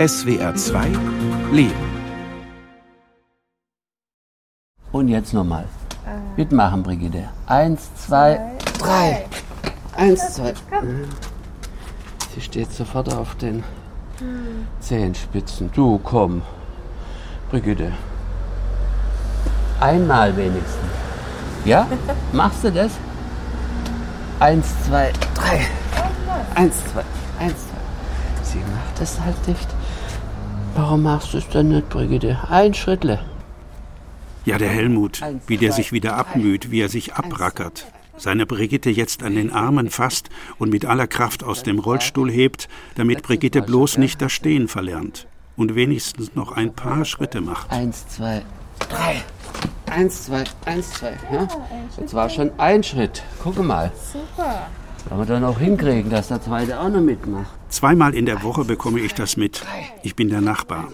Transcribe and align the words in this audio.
SWR 0.00 0.54
2 0.54 0.92
Leben. 1.52 1.74
Und 4.92 5.08
jetzt 5.08 5.34
nochmal. 5.34 5.66
Mitmachen, 6.38 6.82
Brigitte. 6.82 7.28
Eins, 7.46 7.94
zwei, 7.96 8.40
drei. 8.78 9.26
Eins, 9.94 10.36
zwei. 10.36 10.54
Sie 12.34 12.40
steht 12.40 12.72
sofort 12.72 13.12
auf 13.12 13.34
den 13.34 13.62
Zehenspitzen. 14.80 15.70
Du, 15.74 16.00
komm. 16.02 16.40
Brigitte. 17.50 17.92
Einmal 19.80 20.34
wenigstens. 20.34 20.76
Ja? 21.66 21.86
Machst 22.32 22.64
du 22.64 22.72
das? 22.72 22.92
Eins, 24.38 24.66
zwei, 24.86 25.12
drei. 25.34 25.66
Eins, 26.54 26.76
zwei, 26.90 27.04
eins, 27.38 27.54
zwei. 27.68 28.44
Sie 28.44 28.60
macht 28.60 28.98
es 29.02 29.20
halt 29.20 29.46
nicht. 29.46 29.68
Warum 30.74 31.02
machst 31.02 31.34
du 31.34 31.38
es 31.38 31.48
denn 31.48 31.68
nicht, 31.68 31.88
Brigitte? 31.88 32.38
Ein 32.48 32.74
Schrittle. 32.74 33.20
Ja, 34.44 34.56
der 34.56 34.68
Helmut, 34.68 35.20
wie 35.46 35.58
der 35.58 35.72
sich 35.72 35.92
wieder 35.92 36.16
abmüht, 36.16 36.70
wie 36.70 36.80
er 36.80 36.88
sich 36.88 37.14
abrackert, 37.14 37.86
seine 38.16 38.46
Brigitte 38.46 38.90
jetzt 38.90 39.22
an 39.22 39.34
den 39.34 39.52
Armen 39.52 39.90
fasst 39.90 40.30
und 40.58 40.70
mit 40.70 40.86
aller 40.86 41.06
Kraft 41.06 41.44
aus 41.44 41.62
dem 41.62 41.78
Rollstuhl 41.78 42.30
hebt, 42.30 42.68
damit 42.94 43.22
Brigitte 43.22 43.62
bloß 43.62 43.98
nicht 43.98 44.22
das 44.22 44.32
Stehen 44.32 44.68
verlernt 44.68 45.26
und 45.56 45.74
wenigstens 45.74 46.34
noch 46.34 46.52
ein 46.52 46.72
paar 46.74 47.04
Schritte 47.04 47.40
macht. 47.40 47.70
Eins, 47.70 48.08
zwei, 48.08 48.42
drei. 48.88 49.22
Eins, 49.90 50.24
zwei, 50.24 50.44
eins, 50.64 50.90
zwei. 50.94 51.18
Ja? 51.32 51.48
Jetzt 51.98 52.14
war 52.14 52.30
schon 52.30 52.50
ein 52.58 52.82
Schritt. 52.82 53.22
Guck 53.42 53.62
mal. 53.62 53.92
Super. 54.12 54.68
Wollen 55.08 55.20
wir 55.20 55.26
dann 55.26 55.44
auch 55.44 55.58
hinkriegen, 55.58 56.10
dass 56.10 56.28
der 56.28 56.40
zweite 56.40 56.80
auch 56.80 56.88
noch 56.88 57.00
mitmacht. 57.00 57.59
Zweimal 57.70 58.14
in 58.14 58.26
der 58.26 58.42
Woche 58.42 58.64
bekomme 58.64 59.00
ich 59.00 59.14
das 59.14 59.36
mit. 59.36 59.64
Ich 60.02 60.16
bin 60.16 60.28
der 60.28 60.40
Nachbar. 60.40 60.88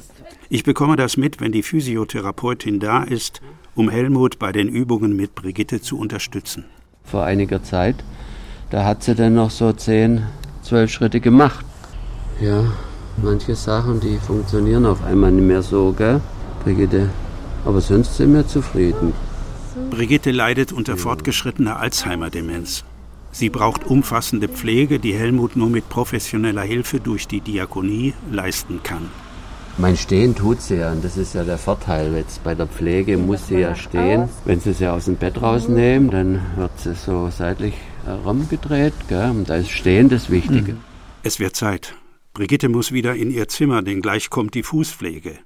Ich 0.48 0.62
bekomme 0.62 0.96
das 0.96 1.16
mit, 1.16 1.40
wenn 1.40 1.50
die 1.50 1.62
Physiotherapeutin 1.62 2.78
da 2.78 3.02
ist, 3.02 3.40
um 3.74 3.88
Helmut 3.88 4.38
bei 4.38 4.52
den 4.52 4.68
Übungen 4.68 5.16
mit 5.16 5.34
Brigitte 5.34 5.80
zu 5.80 5.98
unterstützen. 5.98 6.64
Vor 7.02 7.24
einiger 7.24 7.62
Zeit, 7.62 7.96
da 8.70 8.84
hat 8.84 9.02
sie 9.02 9.14
dann 9.14 9.34
noch 9.34 9.50
so 9.50 9.72
zehn, 9.72 10.22
zwölf 10.62 10.90
Schritte 10.90 11.20
gemacht. 11.20 11.64
Ja, 12.40 12.64
manche 13.22 13.54
Sachen, 13.56 13.98
die 14.00 14.18
funktionieren 14.18 14.86
auf 14.86 15.02
einmal 15.02 15.32
nicht 15.32 15.46
mehr 15.46 15.62
so, 15.62 15.92
gell, 15.92 16.20
Brigitte? 16.62 17.08
Aber 17.64 17.80
sonst 17.80 18.16
sind 18.16 18.34
wir 18.34 18.46
zufrieden. 18.46 19.12
Brigitte 19.90 20.30
leidet 20.30 20.72
unter 20.72 20.96
fortgeschrittener 20.96 21.80
Alzheimer-Demenz. 21.80 22.84
Sie 23.38 23.50
braucht 23.50 23.84
umfassende 23.84 24.48
Pflege, 24.48 24.98
die 24.98 25.12
Helmut 25.12 25.56
nur 25.56 25.68
mit 25.68 25.90
professioneller 25.90 26.62
Hilfe 26.62 27.00
durch 27.00 27.28
die 27.28 27.42
Diakonie 27.42 28.14
leisten 28.32 28.82
kann. 28.82 29.10
Mein 29.76 29.98
Stehen 29.98 30.34
tut 30.34 30.62
sie 30.62 30.76
ja 30.76 30.90
und 30.90 31.04
das 31.04 31.18
ist 31.18 31.34
ja 31.34 31.44
der 31.44 31.58
Vorteil. 31.58 32.14
Jetzt 32.14 32.42
bei 32.42 32.54
der 32.54 32.66
Pflege 32.66 33.18
muss 33.18 33.48
sie 33.48 33.58
ja 33.58 33.76
stehen. 33.76 34.30
Wenn 34.46 34.60
sie 34.60 34.72
sie 34.72 34.90
aus 34.90 35.04
dem 35.04 35.16
Bett 35.16 35.42
rausnehmen, 35.42 36.10
dann 36.10 36.40
wird 36.56 36.80
sie 36.80 36.94
so 36.94 37.28
seitlich 37.28 37.74
herumgedreht. 38.06 38.94
Gell? 39.06 39.28
Und 39.28 39.50
da 39.50 39.56
ist 39.56 39.70
Stehen 39.70 40.08
das 40.08 40.30
Wichtige. 40.30 40.78
Es 41.22 41.38
wird 41.38 41.56
Zeit. 41.56 41.94
Brigitte 42.32 42.70
muss 42.70 42.90
wieder 42.90 43.16
in 43.16 43.30
ihr 43.30 43.48
Zimmer, 43.48 43.82
denn 43.82 44.00
gleich 44.00 44.30
kommt 44.30 44.54
die 44.54 44.62
Fußpflege. 44.62 45.36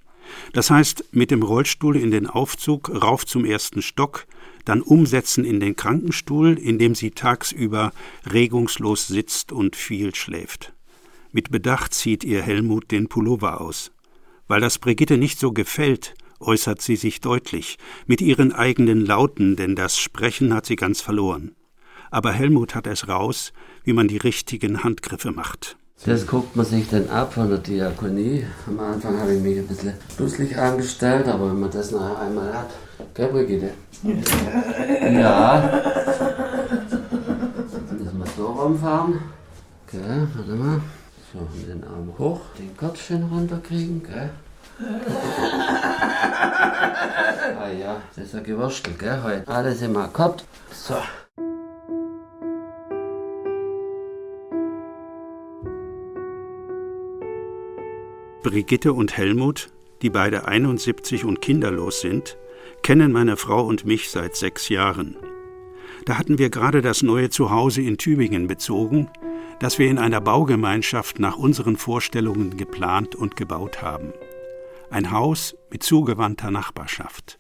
Das 0.53 0.71
heißt, 0.71 1.07
mit 1.11 1.33
dem 1.33 1.43
Rollstuhl 1.43 1.97
in 1.97 2.13
den 2.13 2.29
Aufzug 2.29 2.89
rauf 3.03 3.27
zum 3.27 3.45
ersten 3.45 3.83
Stock, 3.83 4.27
dann 4.71 4.83
umsetzen 4.83 5.45
in 5.45 5.59
den 5.59 5.75
Krankenstuhl, 5.75 6.57
in 6.57 6.79
dem 6.79 6.95
sie 6.95 7.11
tagsüber 7.11 7.93
regungslos 8.33 9.09
sitzt 9.09 9.51
und 9.51 9.75
viel 9.75 10.15
schläft. 10.15 10.73
Mit 11.33 11.51
Bedacht 11.51 11.93
zieht 11.93 12.23
ihr 12.23 12.41
Helmut 12.41 12.93
den 12.93 13.09
Pullover 13.09 13.61
aus. 13.61 13.91
Weil 14.47 14.61
das 14.61 14.79
Brigitte 14.79 15.17
nicht 15.17 15.41
so 15.41 15.51
gefällt, 15.51 16.15
äußert 16.39 16.81
sie 16.83 16.95
sich 16.95 17.21
deutlich, 17.21 17.79
mit 18.07 18.21
ihren 18.21 18.53
eigenen 18.53 19.05
Lauten, 19.05 19.57
denn 19.57 19.75
das 19.75 19.99
Sprechen 19.99 20.55
hat 20.55 20.67
sie 20.67 20.77
ganz 20.77 21.01
verloren. 21.01 21.57
Aber 22.13 22.31
Helmut 22.31 22.77
hat 22.77 22.87
es 22.87 23.09
raus, 23.09 23.53
wie 23.83 23.93
man 23.93 24.07
die 24.07 24.19
richtigen 24.19 24.85
Handgriffe 24.85 25.33
macht. 25.33 25.80
Das 26.07 26.27
guckt 26.27 26.57
man 26.57 26.65
sich 26.65 26.89
dann 26.89 27.11
ab 27.11 27.35
von 27.35 27.51
der 27.51 27.59
Diakonie. 27.59 28.47
Am 28.67 28.81
Anfang 28.81 29.21
habe 29.21 29.35
ich 29.35 29.43
mich 29.43 29.59
ein 29.59 29.67
bisschen 29.67 29.93
dusselig 30.17 30.57
angestellt, 30.57 31.29
aber 31.29 31.51
wenn 31.51 31.61
man 31.61 31.71
das 31.71 31.91
nachher 31.91 32.21
einmal 32.21 32.55
hat. 32.55 32.71
Gell, 33.13 33.29
Brigitte? 33.29 33.73
Ja. 34.03 35.71
Müssen 37.99 38.19
wir 38.19 38.27
so 38.35 38.47
rumfahren. 38.47 39.19
Gell, 39.91 40.27
warte 40.35 40.53
mal. 40.53 40.81
So, 41.33 41.39
mit 41.55 41.69
den 41.69 41.85
Arm 41.85 42.13
hoch, 42.19 42.41
den 42.59 42.75
Kopf 42.77 43.07
schön 43.07 43.23
runterkriegen, 43.25 44.03
gell? 44.03 44.31
ah 47.61 47.69
ja, 47.69 48.01
das 48.17 48.25
ist 48.25 48.35
ja 48.35 48.41
gewurschtelt, 48.41 48.99
gell, 48.99 49.23
heute. 49.23 49.47
Alles 49.47 49.83
immer 49.83 50.09
Kopf. 50.09 50.43
So. 50.73 50.97
Brigitte 58.43 58.95
und 58.95 59.19
Helmut, 59.19 59.71
die 60.01 60.09
beide 60.09 60.49
71 60.49 61.27
und 61.27 61.43
kinderlos 61.43 62.01
sind, 62.01 62.39
kennen 62.83 63.13
meine 63.13 63.37
Frau 63.37 63.67
und 63.67 63.85
mich 63.85 64.09
seit 64.09 64.35
sechs 64.35 64.71
Jahren. 64.71 65.17
Da 66.07 66.17
hatten 66.17 66.39
wir 66.39 66.49
gerade 66.49 66.81
das 66.81 67.03
neue 67.03 67.29
Zuhause 67.29 67.83
in 67.83 67.99
Tübingen 67.99 68.47
bezogen, 68.47 69.11
das 69.59 69.79
wir 69.79 69.91
in 69.91 69.99
einer 69.99 70.23
Baugemeinschaft 70.23 71.19
nach 71.19 71.37
unseren 71.37 71.77
Vorstellungen 71.77 72.57
geplant 72.57 73.15
und 73.15 73.37
gebaut 73.37 73.83
haben. 73.83 74.15
Ein 74.89 75.11
Haus 75.11 75.55
mit 75.71 75.83
zugewandter 75.83 76.51
Nachbarschaft. 76.51 77.39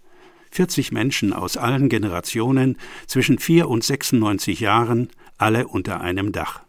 40 0.50 0.92
Menschen 0.92 1.32
aus 1.32 1.56
allen 1.56 1.88
Generationen 1.88 2.76
zwischen 3.06 3.38
4 3.38 3.70
und 3.70 3.82
96 3.82 4.60
Jahren, 4.60 5.08
alle 5.38 5.66
unter 5.66 6.02
einem 6.02 6.32
Dach 6.32 6.62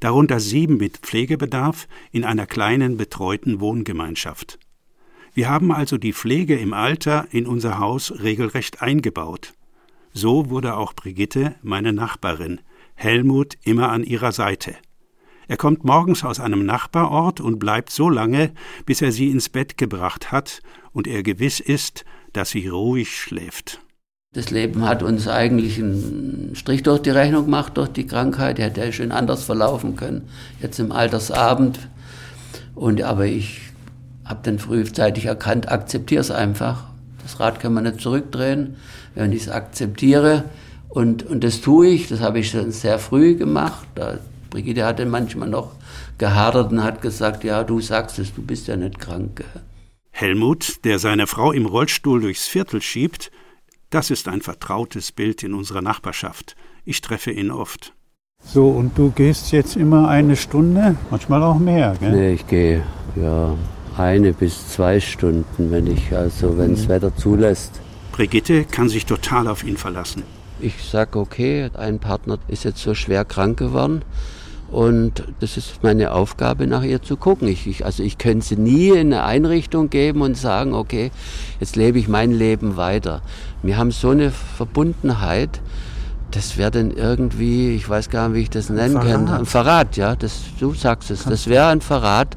darunter 0.00 0.40
sieben 0.40 0.78
mit 0.78 0.98
Pflegebedarf 0.98 1.86
in 2.10 2.24
einer 2.24 2.46
kleinen 2.46 2.96
betreuten 2.96 3.60
Wohngemeinschaft. 3.60 4.58
Wir 5.32 5.48
haben 5.48 5.70
also 5.70 5.96
die 5.96 6.12
Pflege 6.12 6.56
im 6.56 6.72
Alter 6.72 7.28
in 7.30 7.46
unser 7.46 7.78
Haus 7.78 8.12
regelrecht 8.20 8.82
eingebaut. 8.82 9.52
So 10.12 10.50
wurde 10.50 10.76
auch 10.76 10.92
Brigitte, 10.92 11.54
meine 11.62 11.92
Nachbarin, 11.92 12.60
Helmut 12.94 13.56
immer 13.62 13.90
an 13.90 14.02
ihrer 14.02 14.32
Seite. 14.32 14.74
Er 15.46 15.56
kommt 15.56 15.84
morgens 15.84 16.24
aus 16.24 16.40
einem 16.40 16.64
Nachbarort 16.64 17.40
und 17.40 17.58
bleibt 17.58 17.90
so 17.90 18.08
lange, 18.08 18.52
bis 18.86 19.02
er 19.02 19.12
sie 19.12 19.30
ins 19.30 19.48
Bett 19.48 19.76
gebracht 19.76 20.32
hat 20.32 20.62
und 20.92 21.06
er 21.06 21.22
gewiss 21.22 21.60
ist, 21.60 22.04
dass 22.32 22.50
sie 22.50 22.68
ruhig 22.68 23.16
schläft. 23.16 23.80
Das 24.32 24.52
Leben 24.52 24.86
hat 24.86 25.02
uns 25.02 25.26
eigentlich 25.26 25.80
einen 25.80 26.52
Strich 26.54 26.84
durch 26.84 27.02
die 27.02 27.10
Rechnung 27.10 27.46
gemacht, 27.46 27.76
durch 27.76 27.88
die 27.88 28.06
Krankheit. 28.06 28.60
Hätte 28.60 28.92
schön 28.92 29.10
anders 29.10 29.42
verlaufen 29.42 29.96
können, 29.96 30.28
jetzt 30.62 30.78
im 30.78 30.92
Altersabend. 30.92 31.80
Und, 32.76 33.02
aber 33.02 33.26
ich 33.26 33.60
habe 34.24 34.38
dann 34.44 34.60
frühzeitig 34.60 35.24
erkannt, 35.24 35.68
akzeptiere 35.68 36.20
es 36.20 36.30
einfach. 36.30 36.84
Das 37.24 37.40
Rad 37.40 37.58
kann 37.58 37.74
man 37.74 37.82
nicht 37.82 38.00
zurückdrehen, 38.00 38.76
wenn 39.16 39.32
ich 39.32 39.42
es 39.42 39.48
akzeptiere. 39.48 40.44
Und, 40.88 41.24
und 41.24 41.42
das 41.42 41.60
tue 41.60 41.88
ich, 41.88 42.06
das 42.06 42.20
habe 42.20 42.38
ich 42.38 42.50
schon 42.50 42.70
sehr 42.70 43.00
früh 43.00 43.34
gemacht. 43.34 43.88
Da, 43.96 44.18
Brigitte 44.48 44.84
hatte 44.84 45.06
manchmal 45.06 45.48
noch 45.48 45.72
gehadert 46.18 46.70
und 46.70 46.84
hat 46.84 47.02
gesagt, 47.02 47.42
ja, 47.42 47.64
du 47.64 47.80
sagst 47.80 48.20
es, 48.20 48.32
du 48.32 48.42
bist 48.42 48.68
ja 48.68 48.76
nicht 48.76 49.00
krank. 49.00 49.42
Helmut, 50.12 50.84
der 50.84 51.00
seine 51.00 51.26
Frau 51.26 51.50
im 51.50 51.66
Rollstuhl 51.66 52.20
durchs 52.20 52.46
Viertel 52.46 52.80
schiebt, 52.80 53.32
das 53.90 54.10
ist 54.10 54.28
ein 54.28 54.40
vertrautes 54.40 55.12
Bild 55.12 55.42
in 55.42 55.54
unserer 55.54 55.82
Nachbarschaft. 55.82 56.56
Ich 56.84 57.00
treffe 57.00 57.30
ihn 57.30 57.50
oft. 57.50 57.92
So, 58.42 58.70
und 58.70 58.96
du 58.96 59.10
gehst 59.10 59.52
jetzt 59.52 59.76
immer 59.76 60.08
eine 60.08 60.34
Stunde, 60.36 60.96
manchmal 61.10 61.42
auch 61.42 61.58
mehr, 61.58 61.94
gell? 62.00 62.12
Nee, 62.12 62.32
ich 62.32 62.46
gehe 62.46 62.82
ja 63.16 63.54
eine 63.98 64.32
bis 64.32 64.68
zwei 64.68 64.98
Stunden, 64.98 65.70
wenn 65.70 65.86
ich, 65.86 66.14
also 66.14 66.56
wenn 66.56 66.74
das 66.74 66.84
mhm. 66.84 66.88
Wetter 66.88 67.16
zulässt. 67.16 67.80
Brigitte 68.12 68.64
kann 68.64 68.88
sich 68.88 69.04
total 69.04 69.46
auf 69.46 69.62
ihn 69.62 69.76
verlassen. 69.76 70.22
Ich 70.58 70.82
sage, 70.84 71.18
okay, 71.18 71.70
ein 71.74 71.98
Partner 71.98 72.38
ist 72.48 72.64
jetzt 72.64 72.82
so 72.82 72.94
schwer 72.94 73.24
krank 73.24 73.58
geworden. 73.58 74.02
Und 74.70 75.24
das 75.40 75.56
ist 75.56 75.82
meine 75.82 76.12
Aufgabe, 76.12 76.66
nach 76.68 76.84
ihr 76.84 77.02
zu 77.02 77.16
gucken. 77.16 77.48
Ich, 77.48 77.66
ich, 77.66 77.84
also 77.84 78.04
ich 78.04 78.18
könnte 78.18 78.46
sie 78.46 78.56
nie 78.56 78.90
in 78.90 79.12
eine 79.12 79.24
Einrichtung 79.24 79.90
geben 79.90 80.22
und 80.22 80.36
sagen, 80.36 80.74
okay, 80.74 81.10
jetzt 81.58 81.74
lebe 81.74 81.98
ich 81.98 82.06
mein 82.06 82.30
Leben 82.30 82.76
weiter. 82.76 83.22
Wir 83.62 83.76
haben 83.76 83.90
so 83.90 84.10
eine 84.10 84.30
Verbundenheit, 84.30 85.60
das 86.30 86.56
wäre 86.56 86.70
dann 86.70 86.92
irgendwie, 86.92 87.74
ich 87.74 87.88
weiß 87.88 88.10
gar 88.10 88.28
nicht, 88.28 88.36
wie 88.36 88.42
ich 88.42 88.50
das 88.50 88.70
nennen 88.70 88.96
ein 88.96 89.06
kann. 89.06 89.28
Ein 89.28 89.46
Verrat, 89.46 89.96
ja, 89.96 90.14
das, 90.14 90.40
du 90.60 90.72
sagst 90.74 91.10
es. 91.10 91.24
Das 91.24 91.48
wäre 91.48 91.66
ein 91.66 91.80
Verrat 91.80 92.36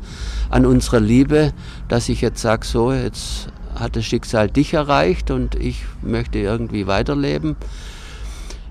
an 0.50 0.66
unserer 0.66 1.00
Liebe, 1.00 1.54
dass 1.88 2.10
ich 2.10 2.22
jetzt 2.22 2.42
sage, 2.42 2.66
so, 2.66 2.92
jetzt 2.92 3.50
hat 3.76 3.96
das 3.96 4.06
Schicksal 4.06 4.50
dich 4.50 4.74
erreicht 4.74 5.30
und 5.30 5.54
ich 5.56 5.84
möchte 6.02 6.40
irgendwie 6.40 6.88
weiterleben. 6.88 7.56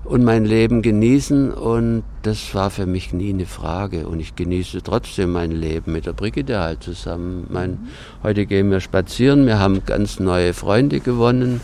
Und 0.05 0.25
mein 0.25 0.45
Leben 0.45 0.83
genießen 0.83 1.53
und 1.53 2.03
das 2.23 2.55
war 2.55 2.71
für 2.71 2.87
mich 2.87 3.13
nie 3.13 3.31
eine 3.31 3.47
Frage 3.47 4.09
und 4.09 4.21
ich 4.21 4.35
genieße 4.35 4.83
trotzdem 4.83 5.33
mein 5.33 5.53
Leben 5.53 5.93
mit 5.93 6.07
der 6.07 6.13
Brigitte 6.13 6.59
halt 6.59 6.83
zusammen. 6.83 7.47
Mein, 7.51 7.79
heute 8.23 8.47
gehen 8.47 8.71
wir 8.71 8.81
spazieren, 8.81 9.47
wir 9.47 9.59
haben 9.59 9.85
ganz 9.87 10.19
neue 10.19 10.55
Freunde 10.55 11.01
gewonnen 11.01 11.61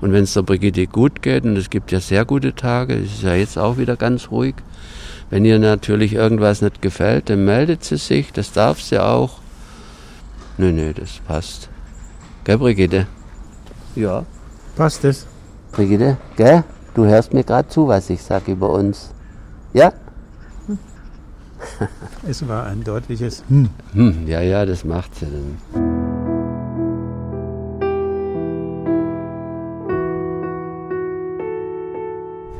und 0.00 0.12
wenn 0.12 0.24
es 0.24 0.34
der 0.34 0.42
Brigitte 0.42 0.86
gut 0.86 1.22
geht 1.22 1.44
und 1.44 1.56
es 1.56 1.70
gibt 1.70 1.90
ja 1.90 2.00
sehr 2.00 2.24
gute 2.24 2.54
Tage, 2.54 2.94
es 2.96 3.14
ist 3.14 3.22
ja 3.22 3.34
jetzt 3.34 3.58
auch 3.58 3.78
wieder 3.78 3.96
ganz 3.96 4.30
ruhig, 4.30 4.56
wenn 5.30 5.44
ihr 5.44 5.58
natürlich 5.58 6.12
irgendwas 6.12 6.60
nicht 6.60 6.82
gefällt, 6.82 7.30
dann 7.30 7.46
meldet 7.46 7.82
sie 7.82 7.96
sich, 7.96 8.30
das 8.32 8.52
darf 8.52 8.82
sie 8.82 9.02
auch. 9.02 9.38
Nö, 10.58 10.70
nö, 10.70 10.92
das 10.92 11.20
passt. 11.26 11.70
Gell, 12.44 12.58
Brigitte? 12.58 13.06
Ja. 13.96 14.26
Passt 14.76 15.04
es? 15.04 15.26
Brigitte, 15.72 16.18
gell? 16.36 16.62
Du 16.94 17.04
hörst 17.04 17.34
mir 17.34 17.42
gerade 17.42 17.68
zu, 17.68 17.88
was 17.88 18.08
ich 18.08 18.22
sage 18.22 18.52
über 18.52 18.70
uns. 18.70 19.10
Ja? 19.72 19.92
Es 22.28 22.46
war 22.46 22.66
ein 22.66 22.84
deutliches 22.84 23.42
Hm. 23.48 23.68
Hm, 23.92 24.26
ja, 24.28 24.40
ja, 24.40 24.64
das 24.64 24.84
macht 24.84 25.14
sie 25.16 25.26
dann. 25.26 25.56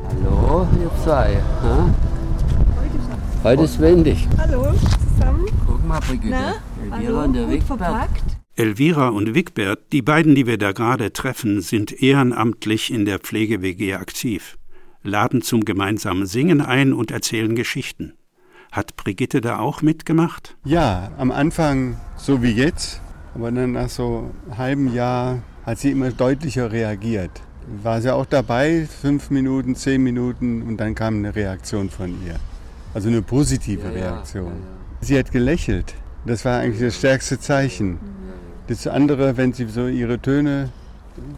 Hallo, 0.09 0.67
ihr 0.81 0.91
zwei. 1.03 1.37
Ha? 1.63 1.89
Heute 3.43 3.63
ist 3.63 3.79
windig. 3.79 4.27
Hallo 4.37 4.73
zusammen. 4.73 5.45
Guck 5.65 5.87
mal, 5.87 5.99
Brigitte. 6.01 6.35
Na, 6.89 6.97
der 6.99 7.11
gut 7.11 7.35
Wigbert. 7.35 7.63
verpackt. 7.63 8.34
Elvira 8.57 9.09
und 9.09 9.35
Wigbert, 9.35 9.91
die 9.91 10.01
beiden, 10.01 10.33
die 10.33 10.47
wir 10.47 10.57
da 10.57 10.71
gerade 10.71 11.11
treffen, 11.11 11.59
sind 11.61 12.01
ehrenamtlich 12.01 12.91
in 12.91 13.03
der 13.03 13.19
Pflege-WG 13.19 13.95
aktiv, 13.95 14.57
laden 15.03 15.41
zum 15.41 15.65
gemeinsamen 15.65 16.25
Singen 16.25 16.61
ein 16.61 16.93
und 16.93 17.11
erzählen 17.11 17.53
Geschichten. 17.55 18.13
Hat 18.71 18.95
Brigitte 18.95 19.41
da 19.41 19.59
auch 19.59 19.81
mitgemacht? 19.81 20.55
Ja, 20.63 21.11
am 21.17 21.31
Anfang 21.31 21.97
so 22.15 22.41
wie 22.41 22.51
jetzt, 22.51 23.01
aber 23.33 23.51
dann 23.51 23.73
nach 23.73 23.89
so 23.89 24.31
einem 24.45 24.57
halben 24.57 24.93
Jahr 24.93 25.43
hat 25.65 25.79
sie 25.79 25.91
immer 25.91 26.11
deutlicher 26.11 26.71
reagiert. 26.71 27.31
War 27.83 27.99
sie 28.01 28.13
auch 28.13 28.25
dabei, 28.25 28.87
fünf 29.01 29.31
Minuten, 29.31 29.75
zehn 29.75 30.01
Minuten 30.01 30.61
und 30.61 30.77
dann 30.77 30.95
kam 30.95 31.15
eine 31.15 31.35
Reaktion 31.35 31.89
von 31.89 32.11
ihr. 32.25 32.35
Also 32.93 33.09
eine 33.09 33.21
positive 33.21 33.87
Ja, 33.87 33.89
Reaktion. 34.13 34.45
ja, 34.45 34.51
ja. 34.51 35.01
Sie 35.01 35.17
hat 35.19 35.31
gelächelt. 35.31 35.93
Das 36.25 36.45
war 36.45 36.59
eigentlich 36.61 36.81
das 36.81 36.97
stärkste 36.97 37.37
Zeichen. 37.39 37.99
Das 38.67 38.87
andere, 38.87 39.37
wenn 39.37 39.53
sie 39.53 39.67
so 39.67 39.87
ihre 39.87 40.19
Töne 40.19 40.69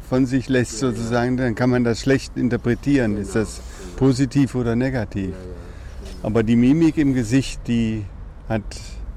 von 0.09 0.25
sich 0.25 0.47
lässt 0.49 0.79
sozusagen, 0.79 1.37
dann 1.37 1.55
kann 1.55 1.69
man 1.69 1.83
das 1.83 1.99
schlecht 2.01 2.37
interpretieren. 2.37 3.17
Ist 3.17 3.35
das 3.35 3.61
positiv 3.97 4.55
oder 4.55 4.75
negativ? 4.75 5.33
Aber 6.23 6.43
die 6.43 6.55
Mimik 6.55 6.97
im 6.97 7.13
Gesicht, 7.13 7.61
die 7.67 8.05
hat 8.49 8.63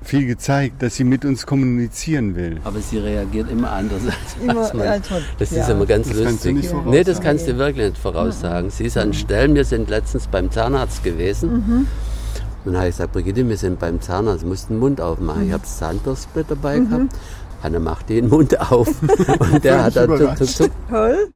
viel 0.03 0.27
gezeigt, 0.27 0.83
dass 0.83 0.97
sie 0.97 1.05
mit 1.05 1.25
uns 1.25 1.47
kommunizieren 1.47 2.35
will. 2.35 2.59
Aber 2.65 2.81
sie 2.81 2.99
reagiert 2.99 3.51
immer 3.51 3.71
anders 3.71 4.03
als 4.07 4.43
Immer, 4.43 4.57
was 4.57 4.75
man. 4.75 5.01
Das 5.39 5.51
Ja. 5.51 5.63
ist 5.63 5.69
immer 5.71 5.87
ganz 5.87 6.09
Das 6.09 6.17
kannst 6.17 6.45
du 6.45 6.49
lustig. 6.51 6.55
nicht 6.55 6.69
voraussagen. 6.69 6.91
nee, 6.91 7.05
das 7.05 7.21
kannst 7.21 7.47
du 7.49 7.57
wirklich 7.59 7.87
nicht 7.91 7.99
voraussagen. 7.99 8.71
Sie 8.71 8.85
ist 8.85 8.97
an 8.99 9.13
Stellen, 9.13 9.55
wir 9.55 9.65
sind 9.65 9.89
letztens 9.89 10.27
beim 10.27 10.51
Zahnarzt 10.51 11.05
gewesen. 11.05 11.53
Mhm. 11.53 11.87
Und 12.65 12.73
dann 12.73 12.77
habe 12.79 12.89
ich 12.89 12.95
gesagt, 12.97 13.13
Brigitte, 13.13 13.49
wir 13.49 13.57
sind 13.57 13.79
beim 13.79 14.01
Zahnarzt, 14.01 14.43
du 14.43 14.49
musst 14.49 14.69
den 14.69 14.79
Mund 14.79 15.01
aufmachen. 15.01 15.43
Mhm. 15.43 15.47
Ich 15.49 15.53
habe 15.53 15.63
das 15.63 15.79
Zahnbürstbrett 15.79 16.47
dabei 16.51 16.79
gehabt. 16.81 17.15
Hanna 17.63 17.79
macht 17.79 18.09
den 18.09 18.29
Mund 18.29 18.59
auf. 18.61 18.89
Und 19.39 19.65
der 19.65 19.85
hat 19.85 19.97
dann 19.97 20.17
zuck, 20.17 20.37
zuck, 20.39 20.49
zuck. 20.49 20.71
Toll. 20.89 21.31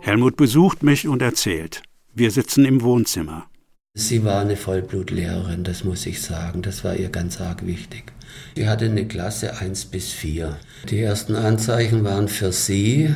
Helmut 0.00 0.36
besucht 0.36 0.84
mich 0.84 1.08
und 1.08 1.20
erzählt. 1.20 1.82
Wir 2.14 2.30
sitzen 2.30 2.64
im 2.64 2.82
Wohnzimmer. 2.82 3.48
Sie 3.98 4.24
war 4.24 4.40
eine 4.40 4.56
Vollblutlehrerin, 4.56 5.64
das 5.64 5.82
muss 5.82 6.06
ich 6.06 6.22
sagen. 6.22 6.62
Das 6.62 6.84
war 6.84 6.94
ihr 6.94 7.08
ganz 7.08 7.40
arg 7.40 7.66
wichtig. 7.66 8.12
Sie 8.54 8.68
hatte 8.68 8.84
eine 8.84 9.08
Klasse 9.08 9.58
1 9.58 9.86
bis 9.86 10.12
4. 10.12 10.56
Die 10.88 11.00
ersten 11.00 11.34
Anzeichen 11.34 12.04
waren 12.04 12.28
für 12.28 12.52
sie, 12.52 13.14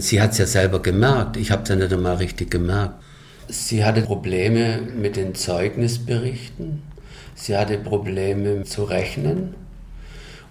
sie 0.00 0.20
hat 0.20 0.32
es 0.32 0.38
ja 0.38 0.46
selber 0.46 0.82
gemerkt, 0.82 1.36
ich 1.36 1.50
habe 1.50 1.62
es 1.62 1.68
ja 1.68 1.76
nicht 1.76 1.92
einmal 1.92 2.16
richtig 2.16 2.50
gemerkt. 2.50 3.02
Sie 3.48 3.84
hatte 3.84 4.02
Probleme 4.02 4.80
mit 4.80 5.16
den 5.16 5.34
Zeugnisberichten, 5.34 6.82
sie 7.34 7.56
hatte 7.56 7.78
Probleme 7.78 8.64
zu 8.64 8.84
rechnen. 8.84 9.54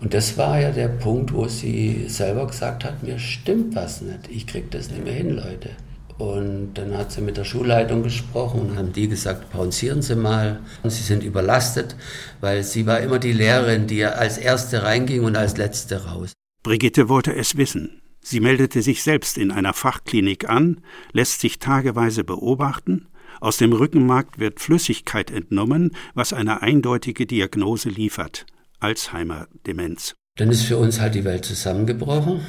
Und 0.01 0.13
das 0.13 0.37
war 0.37 0.59
ja 0.59 0.71
der 0.71 0.87
Punkt, 0.87 1.33
wo 1.33 1.47
sie 1.47 2.05
selber 2.07 2.47
gesagt 2.47 2.83
hat, 2.83 3.03
mir 3.03 3.19
stimmt 3.19 3.75
was 3.75 4.01
nicht, 4.01 4.29
ich 4.29 4.47
krieg 4.47 4.71
das 4.71 4.89
nicht 4.89 5.03
mehr 5.03 5.13
hin, 5.13 5.31
Leute. 5.31 5.71
Und 6.17 6.75
dann 6.75 6.97
hat 6.97 7.11
sie 7.11 7.21
mit 7.21 7.35
der 7.35 7.43
Schulleitung 7.43 8.01
gesprochen 8.01 8.61
und 8.61 8.77
haben 8.77 8.93
die 8.93 9.09
gesagt, 9.09 9.51
pausieren 9.51 10.01
Sie 10.01 10.15
mal. 10.15 10.61
Und 10.81 10.89
sie 10.89 11.03
sind 11.03 11.23
überlastet, 11.23 11.95
weil 12.39 12.63
sie 12.63 12.85
war 12.85 13.01
immer 13.01 13.19
die 13.19 13.33
Lehrerin, 13.33 13.87
die 13.87 14.05
als 14.05 14.37
erste 14.37 14.83
reinging 14.83 15.23
und 15.23 15.35
als 15.35 15.57
letzte 15.57 16.05
raus. 16.05 16.31
Brigitte 16.63 17.09
wollte 17.09 17.35
es 17.35 17.57
wissen. 17.57 18.01
Sie 18.27 18.39
meldete 18.39 18.81
sich 18.81 19.03
selbst 19.03 19.37
in 19.37 19.51
einer 19.51 19.73
Fachklinik 19.73 20.49
an, 20.49 20.81
lässt 21.13 21.41
sich 21.41 21.59
tageweise 21.59 22.23
beobachten. 22.23 23.05
Aus 23.39 23.57
dem 23.57 23.71
Rückenmark 23.71 24.39
wird 24.39 24.59
Flüssigkeit 24.59 25.29
entnommen, 25.29 25.91
was 26.15 26.33
eine 26.33 26.63
eindeutige 26.63 27.27
Diagnose 27.27 27.89
liefert. 27.89 28.47
Alzheimer-Demenz. 28.79 30.15
Dann 30.37 30.49
ist 30.49 30.63
für 30.63 30.77
uns 30.77 30.99
halt 30.99 31.13
die 31.13 31.23
Welt 31.23 31.45
zusammengebrochen. 31.45 32.41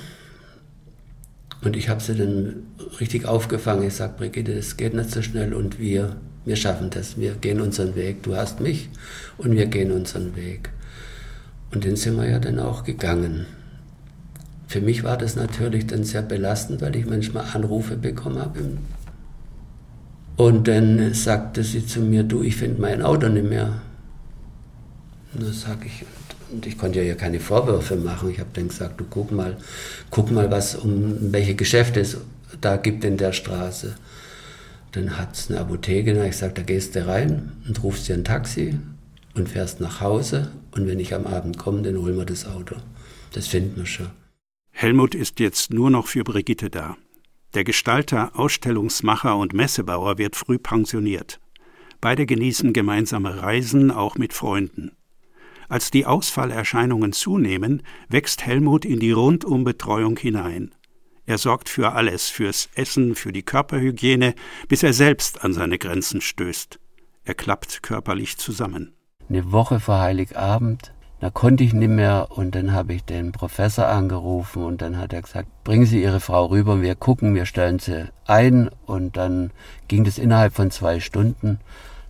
Und 1.63 1.77
ich 1.77 1.91
habe 1.91 2.01
sie 2.01 2.17
dann 2.17 2.69
richtig 2.99 3.27
aufgefangen. 3.27 3.87
Ich 3.87 3.97
sage, 3.97 4.15
Brigitte, 4.17 4.55
es 4.55 4.79
geht 4.79 4.95
nicht 4.95 5.11
so 5.11 5.21
schnell 5.21 5.53
und 5.53 5.79
wir, 5.79 6.17
wir 6.47 6.57
schaffen 6.57 6.89
das. 6.89 7.19
Wir 7.19 7.35
gehen 7.35 7.61
unseren 7.61 7.95
Weg. 7.95 8.23
Du 8.23 8.35
hast 8.35 8.61
mich 8.61 8.89
und 9.37 9.53
wir 9.53 9.67
gehen 9.67 9.93
unseren 9.93 10.37
Weg. 10.37 10.71
Und 11.71 11.85
den 11.85 11.97
sind 11.97 12.17
wir 12.17 12.31
ja 12.31 12.39
dann 12.39 12.61
auch 12.61 12.83
gegangen. 12.83 13.45
Für 14.67 14.81
mich 14.81 15.05
war 15.05 15.17
das 15.17 15.37
natürlich 15.37 15.87
dann 15.87 16.05
sehr 16.05 16.23
belastend, 16.23 16.81
weil 16.81 16.97
ich 16.97 17.07
manchmal 17.07 17.47
Anrufe 17.55 17.97
bekommen 17.97 18.39
habe. 18.39 18.61
Und 20.37 20.69
dann 20.69 21.15
sagte 21.15 21.63
sie 21.63 21.87
zu 21.87 22.01
mir, 22.01 22.23
du, 22.23 22.43
ich 22.43 22.57
finde 22.57 22.81
mein 22.81 23.03
Auto 23.03 23.29
nicht 23.29 23.49
mehr. 23.49 23.81
Und 25.33 25.43
dann 25.45 25.53
sage 25.53 25.87
ich, 25.87 26.05
und 26.53 26.67
ich 26.67 26.79
konnte 26.79 27.03
ja 27.03 27.15
keine 27.15 27.41
Vorwürfe 27.41 27.97
machen. 27.97 28.31
Ich 28.31 28.39
habe 28.39 28.51
dann 28.53 28.69
gesagt, 28.69 29.01
du 29.01 29.05
guck 29.09 29.33
mal, 29.33 29.57
guck 30.11 30.31
mal, 30.31 30.51
was 30.51 30.75
um 30.75 31.33
welche 31.33 31.55
Geschäfte 31.55 32.01
es 32.01 32.19
da 32.61 32.77
gibt 32.77 33.05
in 33.05 33.17
der 33.17 33.33
Straße. 33.33 33.95
Dann 34.93 35.19
hat 35.19 35.35
es 35.35 35.51
eine 35.51 35.61
Apotheke, 35.61 36.13
und 36.13 36.25
ich 36.25 36.31
gesagt, 36.33 36.59
da 36.59 36.63
gehst 36.63 36.95
du 36.95 37.07
rein 37.07 37.53
und 37.67 37.83
rufst 37.83 38.09
dir 38.09 38.15
ein 38.15 38.25
Taxi 38.25 38.79
und 39.35 39.49
fährst 39.49 39.81
nach 39.81 40.01
Hause. 40.01 40.51
Und 40.73 40.87
wenn 40.87 41.01
ich 41.01 41.15
am 41.15 41.27
Abend 41.27 41.59
komme, 41.59 41.83
dann 41.83 41.97
holen 41.99 42.17
wir 42.17 42.25
das 42.25 42.47
Auto. 42.47 42.77
Das 43.33 43.47
finden 43.47 43.77
wir 43.77 43.87
schon. 43.87 44.09
Helmut 44.79 45.15
ist 45.15 45.41
jetzt 45.41 45.73
nur 45.73 45.89
noch 45.89 46.07
für 46.07 46.23
Brigitte 46.23 46.69
da. 46.69 46.99
Der 47.55 47.65
Gestalter, 47.65 48.39
Ausstellungsmacher 48.39 49.35
und 49.35 49.55
Messebauer 49.55 50.19
wird 50.19 50.37
früh 50.37 50.59
pensioniert. 50.59 51.41
Beide 52.03 52.27
genießen 52.27 52.75
gemeinsame 52.75 53.41
Reisen, 53.41 53.91
auch 53.91 54.17
mit 54.17 54.35
Freunden. 54.35 54.93
Als 55.71 55.91
die 55.91 56.05
Ausfallerscheinungen 56.05 57.15
zunehmen, 57.15 57.85
wächst 58.11 58.45
Helmut 58.45 58.85
in 58.85 59.01
die 59.01 59.13
Rundumbetreuung 59.13 60.19
hinein. 60.19 60.75
Er 61.25 61.39
sorgt 61.39 61.71
für 61.71 61.93
alles, 61.93 62.29
fürs 62.29 62.69
Essen, 62.75 63.15
für 63.15 63.33
die 63.33 63.45
Körperhygiene, 63.45 64.35
bis 64.69 64.83
er 64.83 64.93
selbst 64.93 65.43
an 65.43 65.55
seine 65.55 65.79
Grenzen 65.79 66.21
stößt. 66.21 66.79
Er 67.25 67.35
klappt 67.35 67.83
körperlich 67.83 68.37
zusammen. 68.37 68.93
Eine 69.27 69.51
Woche 69.53 69.81
vor 69.81 70.01
Heiligabend, 70.01 70.93
da 71.19 71.31
konnte 71.31 71.65
ich 71.65 71.73
nicht 71.73 71.89
mehr 71.89 72.29
und 72.31 72.55
dann 72.55 72.73
habe 72.73 72.93
ich 72.93 73.05
den 73.05 73.33
Professor 73.33 73.89
angerufen 73.89 74.63
und 74.63 74.83
dann 74.83 74.99
hat 74.99 75.15
er 75.15 75.23
gesagt, 75.23 75.49
bringen 75.65 75.87
Sie 75.87 76.03
Ihre 76.03 76.21
Frau 76.21 76.47
rüber, 76.47 76.83
wir 76.83 76.95
gucken, 76.95 77.35
wir 77.35 77.47
stellen 77.47 77.79
sie 77.79 78.09
ein 78.27 78.71
und 78.85 79.17
dann 79.17 79.51
ging 79.89 80.05
das 80.05 80.19
innerhalb 80.19 80.55
von 80.55 80.71
zwei 80.71 81.01
Stunden, 81.01 81.59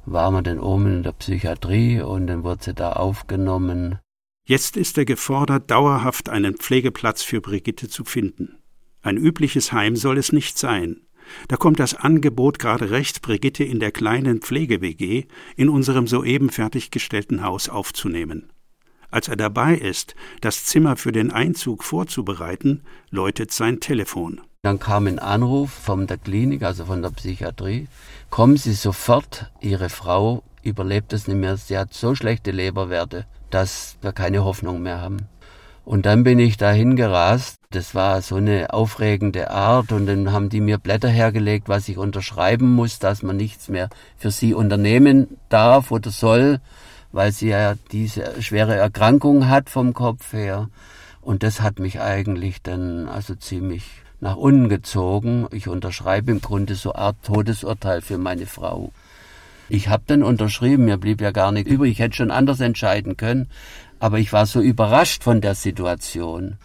waren 0.07 0.35
wir 0.35 0.43
dann 0.43 0.59
oben 0.59 0.87
in 0.87 1.03
der 1.05 1.13
Psychiatrie 1.13 2.01
und 2.01 2.27
dann 2.27 2.43
wurde 2.43 2.65
sie 2.65 2.75
da 2.75 2.95
aufgenommen. 2.95 3.99
Jetzt 4.45 4.77
ist 4.77 4.99
er 4.99 5.05
gefordert, 5.05 5.71
dauerhaft 5.71 6.29
einen 6.29 6.57
Pflegeplatz 6.57 7.23
für 7.23 7.41
Brigitte 7.41 7.89
zu 7.89 8.05
finden. 8.05 8.59
Ein 9.03 9.17
übliches 9.17 9.73
Heim 9.73 9.95
soll 9.95 10.19
es 10.19 10.33
nicht 10.33 10.59
sein. 10.59 11.01
Da 11.49 11.57
kommt 11.57 11.81
das 11.81 11.95
Angebot 11.95 12.59
gerade 12.59 12.91
recht, 12.91 13.23
Brigitte 13.23 13.65
in 13.65 13.81
der 13.81 13.93
kleinen 13.93 14.41
Pflege-WG 14.41 15.27
in 15.57 15.69
unserem 15.69 16.07
soeben 16.07 16.51
fertiggestellten 16.51 17.43
Haus 17.43 17.69
aufzunehmen. 17.69 18.51
Als 19.17 19.29
er 19.29 19.37
dabei 19.37 19.75
ist, 19.75 20.15
das 20.43 20.67
Zimmer 20.67 20.95
für 20.99 21.11
den 21.11 21.31
Einzug 21.31 21.85
vorzubereiten, 21.85 22.83
läutet 23.09 23.51
sein 23.51 23.81
Telefon. 23.81 24.43
Dann 24.61 24.79
kam 24.79 25.07
ein 25.07 25.19
Anruf 25.19 25.71
von 25.71 26.07
der 26.07 26.19
Klinik, 26.19 26.63
also 26.63 26.85
von 26.85 27.01
der 27.01 27.09
Psychiatrie. 27.09 27.89
Kommen 28.29 28.59
Sie 28.59 28.75
sofort, 28.75 29.51
Ihre 29.63 29.89
Frau 29.89 30.43
überlebt 30.63 31.15
es 31.15 31.29
nicht 31.29 31.39
mehr. 31.39 31.57
Sie 31.57 31.79
hat 31.79 31.95
so 31.95 32.15
schlechte 32.15 32.51
Leberwerte, 32.51 33.25
dass 33.49 33.97
wir 34.03 34.13
keine 34.13 34.45
Hoffnung 34.45 34.83
mehr 34.83 35.01
haben. 35.01 35.29
Und 35.87 36.05
dann 36.05 36.23
bin 36.23 36.39
ich 36.39 36.59
dahin 36.59 36.95
gerast. 36.95 37.57
Das 37.71 37.95
war 37.95 38.21
so 38.21 38.35
eine 38.35 38.75
aufregende 38.75 39.51
Art. 39.51 39.93
Und 39.93 40.05
dann 40.05 40.31
haben 40.31 40.51
die 40.51 40.61
mir 40.61 40.77
Blätter 40.77 41.09
hergelegt, 41.09 41.71
was 41.71 41.89
ich 41.89 41.97
unterschreiben 41.97 42.71
muss, 42.75 42.99
dass 42.99 43.23
man 43.23 43.39
nichts 43.39 43.71
mehr 43.71 43.89
für 44.19 44.31
sie 44.31 44.53
unternehmen 44.53 45.39
darf 45.49 45.91
oder 45.91 46.11
soll, 46.11 46.61
weil 47.17 47.33
sie 47.33 47.49
ja 47.49 47.77
diese 47.93 48.43
schwere 48.43 48.75
Erkrankung 48.75 49.49
hat 49.49 49.71
vom 49.71 49.95
Kopf 49.95 50.35
her. 50.35 50.69
Und 51.23 51.43
das 51.43 51.63
hat 51.63 51.79
mich 51.79 51.99
eigentlich 51.99 52.61
dann 52.61 53.09
also 53.09 53.35
ziemlich 53.35 53.85
nach 54.21 54.37
unten 54.37 54.69
gezogen. 54.69 55.47
Ich 55.51 55.67
unterschreibe 55.67 56.31
im 56.31 56.43
Grunde 56.43 56.75
so 56.75 56.93
eine 56.93 57.03
Art 57.03 57.17
Todesurteil 57.23 58.03
für 58.03 58.19
meine 58.19 58.45
Frau. 58.45 58.93
Ich 59.71 59.89
habe 59.89 60.03
dann 60.07 60.23
unterschrieben, 60.23 60.85
mir 60.85 60.99
blieb 60.99 61.23
ja 61.23 61.31
gar 61.31 61.53
nicht 61.53 61.67
übrig, 61.67 61.93
ich 61.93 61.99
hätte 62.01 62.17
schon 62.17 62.31
anders 62.31 62.61
entscheiden 62.61 63.17
können, 63.17 63.49
aber 63.99 64.19
ich 64.19 64.35
war 64.35 64.45
so 64.45 64.61
überrascht 64.61 65.25
von 65.25 65.41
der 65.41 65.55
Situation. 65.55 66.59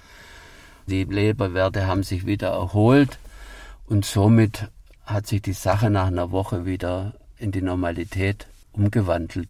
Die 0.86 1.06
Leberwerte 1.06 1.88
haben 1.88 2.04
sich 2.04 2.26
wieder 2.26 2.50
erholt 2.50 3.20
und 3.88 4.04
somit 4.04 4.68
hat 5.06 5.28
sich 5.28 5.42
die 5.42 5.54
Sache 5.54 5.90
nach 5.90 6.08
einer 6.08 6.32
Woche 6.32 6.66
wieder 6.66 7.14
in 7.38 7.54
die 7.54 7.62
Normalität 7.62 8.48
umgewandelt. 8.74 9.48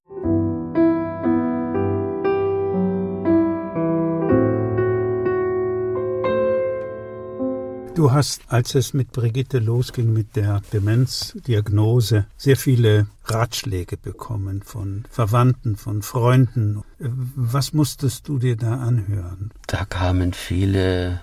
Du 7.94 8.14
hast, 8.14 8.44
als 8.48 8.74
es 8.76 8.94
mit 8.94 9.12
Brigitte 9.12 9.60
losging 9.60 10.14
mit 10.14 10.38
der 10.38 10.62
Demenzdiagnose, 10.72 12.26
sehr 12.38 12.56
viele 12.56 13.08
Ratschläge 13.26 13.98
bekommen 13.98 14.62
von 14.64 15.04
Verwandten, 15.10 15.76
von 15.76 16.02
Freunden. 16.02 16.84
Was 17.00 17.74
musstest 17.74 18.30
du 18.30 18.40
dir 18.40 18.56
da 18.56 18.76
anhören? 18.76 19.52
Da 19.68 19.84
kamen 19.84 20.32
viele, 20.32 21.20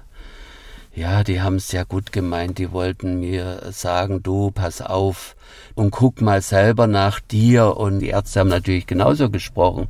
ja, 0.95 1.25
die 1.25 1.41
haben 1.41 1.57
es 1.57 1.69
sehr 1.69 1.87
gut 1.87 2.13
gemeint. 2.13 2.59
Die 2.59 2.71
wollten 2.71 3.21
mir 3.21 3.63
sagen, 3.71 4.23
du, 4.23 4.51
pass 4.51 4.83
auf 4.83 5.37
und 5.75 5.91
guck 5.91 6.21
mal 6.21 6.43
selber 6.43 6.87
nach 6.87 7.19
dir. 7.19 7.79
Und 7.79 8.01
die 8.01 8.09
Ärzte 8.09 8.41
haben 8.41 8.49
natürlich 8.49 8.87
genauso 8.87 9.31
gesprochen 9.31 9.89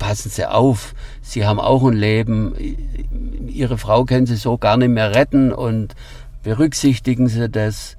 passen 0.00 0.30
Sie 0.30 0.50
auf, 0.50 0.94
Sie 1.22 1.46
haben 1.46 1.60
auch 1.60 1.84
ein 1.84 1.92
Leben, 1.92 2.56
Ihre 3.46 3.78
Frau 3.78 4.04
können 4.04 4.26
Sie 4.26 4.34
so 4.34 4.58
gar 4.58 4.76
nicht 4.76 4.88
mehr 4.88 5.14
retten 5.14 5.52
und 5.52 5.94
berücksichtigen 6.42 7.28
Sie 7.28 7.48
das. 7.48 7.96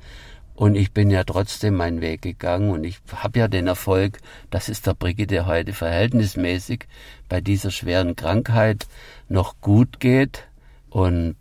Und 0.55 0.75
ich 0.75 0.91
bin 0.91 1.09
ja 1.09 1.23
trotzdem 1.23 1.75
meinen 1.75 2.01
Weg 2.01 2.21
gegangen 2.21 2.71
und 2.71 2.83
ich 2.83 2.99
habe 3.15 3.39
ja 3.39 3.47
den 3.47 3.67
Erfolg, 3.67 4.17
dass 4.49 4.67
es 4.67 4.81
der 4.81 4.93
Brigitte 4.93 5.45
heute 5.45 5.73
verhältnismäßig 5.73 6.87
bei 7.29 7.39
dieser 7.39 7.71
schweren 7.71 8.15
Krankheit 8.15 8.87
noch 9.29 9.61
gut 9.61 9.99
geht. 9.99 10.43
Und 10.89 11.37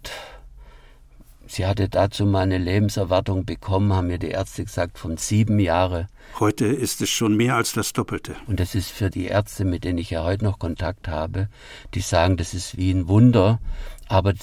sie 1.50 1.66
hatte 1.66 1.88
dazu 1.88 2.26
mal 2.26 2.42
eine 2.42 2.58
Lebenserwartung 2.58 3.44
bekommen, 3.44 3.92
haben 3.92 4.06
mir 4.06 4.18
die 4.18 4.28
Ärzte 4.28 4.64
gesagt, 4.64 4.98
von 4.98 5.16
sieben 5.16 5.58
Jahren. 5.58 6.06
Heute 6.38 6.66
ist 6.66 7.00
es 7.00 7.10
schon 7.10 7.36
mehr 7.36 7.56
als 7.56 7.72
das 7.72 7.92
Doppelte. 7.92 8.36
Und 8.46 8.60
das 8.60 8.74
ist 8.74 8.90
für 8.90 9.10
die 9.10 9.26
Ärzte, 9.26 9.64
mit 9.64 9.84
denen 9.84 9.98
ich 9.98 10.10
ja 10.10 10.24
heute 10.24 10.44
noch 10.44 10.58
Kontakt 10.58 11.08
habe, 11.08 11.48
die 11.94 12.00
sagen, 12.00 12.36
das 12.36 12.54
ist 12.54 12.76
wie 12.76 12.92
ein 12.92 13.08
Wunder, 13.08 13.60
aber 14.08 14.34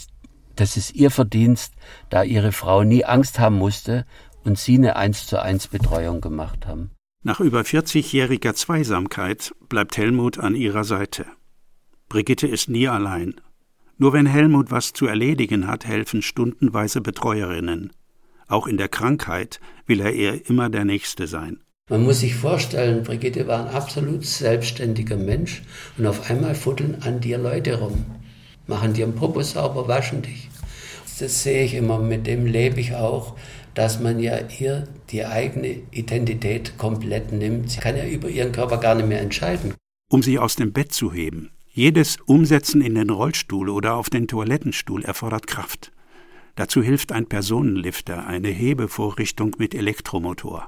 das 0.56 0.76
ist 0.76 0.96
ihr 0.96 1.12
Verdienst, 1.12 1.74
da 2.10 2.24
ihre 2.24 2.52
Frau 2.52 2.84
nie 2.84 3.06
Angst 3.06 3.40
haben 3.40 3.58
musste 3.58 4.06
und 4.44 4.58
sie 4.58 4.76
eine 4.76 4.96
eins 4.96 5.28
zu 5.28 5.42
eins 5.42 5.68
Betreuung 5.68 6.22
gemacht 6.22 6.68
haben. 6.68 6.92
Nach 7.24 7.40
über 7.40 7.62
40-jähriger 7.62 8.54
Zweisamkeit 8.54 9.54
bleibt 9.70 9.98
Helmut 9.98 10.40
an 10.40 10.56
ihrer 10.56 10.84
Seite. 10.84 11.26
Brigitte 12.10 12.48
ist 12.48 12.70
nie 12.70 12.88
allein. 12.88 13.42
Nur 14.00 14.14
wenn 14.14 14.28
Helmut 14.28 14.70
was 14.70 14.94
zu 14.94 15.08
erledigen 15.08 15.68
hat, 15.68 15.86
helfen 15.86 16.22
stundenweise 16.22 17.02
Betreuerinnen. 17.02 17.92
Auch 18.48 18.68
in 18.68 18.78
der 18.78 18.90
Krankheit 18.90 19.60
will 19.88 20.00
er 20.02 20.14
eher 20.14 20.48
immer 20.50 20.70
der 20.70 20.86
Nächste 20.86 21.28
sein. 21.28 21.60
Man 21.90 22.04
muss 22.04 22.20
sich 22.20 22.36
vorstellen, 22.36 23.04
Brigitte 23.04 23.48
war 23.48 23.66
ein 23.66 23.74
absolut 23.74 24.26
selbstständiger 24.26 25.18
Mensch 25.18 25.64
und 25.98 26.06
auf 26.06 26.30
einmal 26.30 26.54
fuddeln 26.54 27.02
an 27.02 27.22
dir 27.22 27.38
Leute 27.38 27.80
rum, 27.80 28.06
machen 28.68 28.94
dir 28.94 29.06
einen 29.06 29.16
Popo 29.16 29.42
sauber, 29.42 29.88
waschen 29.88 30.22
dich. 30.22 30.50
Das 31.20 31.44
sehe 31.44 31.64
ich 31.64 31.74
immer, 31.74 31.98
mit 31.98 32.28
dem 32.28 32.46
lebe 32.46 32.80
ich 32.80 32.94
auch, 32.94 33.36
dass 33.74 34.00
man 34.00 34.20
ja 34.20 34.38
ihr 34.60 34.88
die 35.10 35.26
eigene 35.26 35.78
Identität 35.92 36.78
komplett 36.78 37.32
nimmt. 37.32 37.72
Sie 37.72 37.80
kann 37.80 37.98
ja 37.98 38.06
über 38.06 38.30
ihren 38.30 38.52
Körper 38.52 38.78
gar 38.78 38.96
nicht 38.96 39.08
mehr 39.08 39.22
entscheiden. 39.22 39.74
Um 40.10 40.22
sie 40.22 40.40
aus 40.40 40.56
dem 40.56 40.74
Bett 40.74 40.92
zu 40.94 41.12
heben, 41.14 41.52
jedes 41.78 42.18
Umsetzen 42.26 42.82
in 42.82 42.96
den 42.96 43.12
Rollstuhl 43.12 43.70
oder 43.70 43.98
auf 43.98 44.10
den 44.10 44.28
Toilettenstuhl 44.28 45.06
erfordert 45.06 45.46
Kraft. 45.46 45.92
Dazu 46.56 46.82
hilft 46.82 47.12
ein 47.12 47.28
Personenlifter, 47.28 48.26
eine 48.26 48.48
Hebevorrichtung 48.48 49.56
mit 49.60 49.76
Elektromotor. 49.76 50.68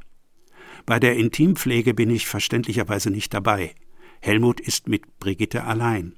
Bei 0.85 0.99
der 0.99 1.15
Intimpflege 1.15 1.95
bin 1.95 2.11
ich 2.11 2.27
verständlicherweise 2.27 3.09
nicht 3.09 3.33
dabei. 3.33 3.73
Helmut 4.21 4.59
ist 4.59 4.87
mit 4.87 5.17
Brigitte 5.19 5.63
allein. 5.63 6.13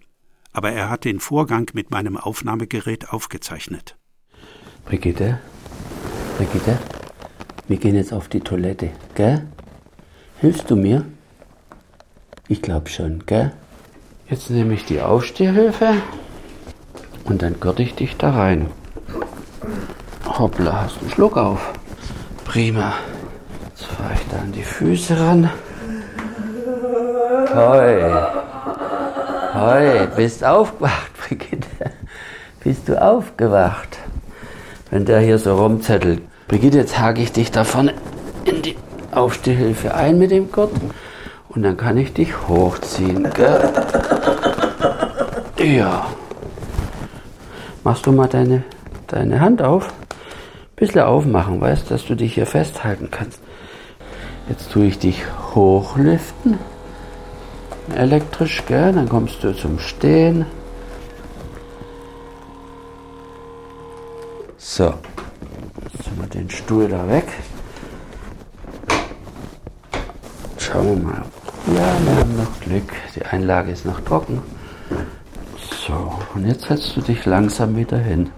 Aber 0.52 0.74
er 0.74 0.90
hat 0.90 1.06
den 1.06 1.22
Vorgang 1.22 1.72
mit 1.72 1.90
meinem 1.90 2.18
Aufnahmegerät 2.18 3.14
aufgezeichnet. 3.14 3.98
Brigitte, 4.84 5.40
Brigitte, 6.36 6.78
wir 7.70 7.78
gehen 7.78 7.96
jetzt 7.96 8.12
auf 8.12 8.28
die 8.28 8.42
Toilette, 8.42 8.92
gell? 9.16 9.48
Hilfst 10.42 10.70
du 10.70 10.76
mir? 10.76 11.06
Ich 12.50 12.62
glaube 12.62 12.90
schon, 12.90 13.26
gell? 13.26 13.54
Jetzt 14.32 14.50
nehme 14.50 14.74
ich 14.76 14.86
die 14.86 15.02
Aufstehhilfe 15.02 15.94
und 17.26 17.42
dann 17.42 17.60
gürte 17.60 17.84
ich 17.84 17.96
dich 17.96 18.16
da 18.16 18.32
rein. 18.32 18.68
Hoppla, 20.26 20.84
hast 20.84 21.02
einen 21.02 21.10
Schluck 21.10 21.36
auf. 21.36 21.74
Prima. 22.46 22.94
Jetzt 23.68 23.88
fahre 23.88 24.14
ich 24.14 24.22
da 24.32 24.38
an 24.38 24.54
die 24.54 24.64
Füße 24.64 25.20
ran. 25.20 25.50
Hoi. 27.54 28.14
Hoi, 29.54 30.08
bist 30.16 30.46
aufgewacht, 30.46 31.12
Brigitte. 31.28 31.92
Bist 32.64 32.88
du 32.88 33.02
aufgewacht? 33.02 33.98
Wenn 34.92 35.04
der 35.04 35.20
hier 35.20 35.40
so 35.40 35.62
rumzettelt. 35.62 36.22
Brigitte, 36.48 36.78
jetzt 36.78 36.98
hake 36.98 37.22
ich 37.22 37.34
dich 37.34 37.52
da 37.52 37.66
vorne 37.66 37.96
in 38.46 38.62
die 38.62 38.78
Aufstehhilfe 39.12 39.94
ein 39.94 40.18
mit 40.18 40.32
dem 40.32 40.50
Gurt. 40.54 40.72
Und 41.54 41.64
dann 41.64 41.76
kann 41.76 41.98
ich 41.98 42.14
dich 42.14 42.48
hochziehen, 42.48 43.30
gell? 43.34 43.74
Ja. 45.58 46.08
Machst 47.84 48.08
du 48.08 48.12
mal 48.12 48.28
deine, 48.28 48.64
deine 49.06 49.40
Hand 49.40 49.62
auf? 49.62 49.94
Bisschen 50.76 51.02
aufmachen, 51.02 51.62
weißt, 51.62 51.92
dass 51.92 52.06
du 52.06 52.16
dich 52.16 52.34
hier 52.34 52.48
festhalten 52.48 53.10
kannst. 53.12 53.40
Jetzt 54.50 54.72
tue 54.72 54.86
ich 54.86 54.98
dich 54.98 55.24
hochliften. 55.54 56.58
Elektrisch, 57.96 58.64
gell? 58.66 58.92
Dann 58.94 59.08
kommst 59.08 59.44
du 59.44 59.56
zum 59.56 59.78
Stehen. 59.78 60.48
So. 64.58 64.94
Jetzt 65.94 66.06
tun 66.06 66.18
wir 66.20 66.28
den 66.28 66.50
Stuhl 66.50 66.88
da 66.88 67.08
weg. 67.08 67.28
Schauen 70.58 70.88
wir 70.88 71.08
mal. 71.08 71.24
Ja, 71.68 71.74
wir 71.76 72.16
haben 72.18 72.38
noch 72.38 72.60
Glück. 72.60 72.92
Die 73.16 73.24
Einlage 73.24 73.72
ist 73.72 73.86
noch 73.86 74.02
trocken. 74.02 74.42
So, 75.86 76.14
und 76.34 76.48
jetzt 76.48 76.66
setzt 76.66 76.96
du 76.96 77.02
dich 77.02 77.26
langsam 77.26 77.76
wieder 77.76 77.98
hin 78.00 78.32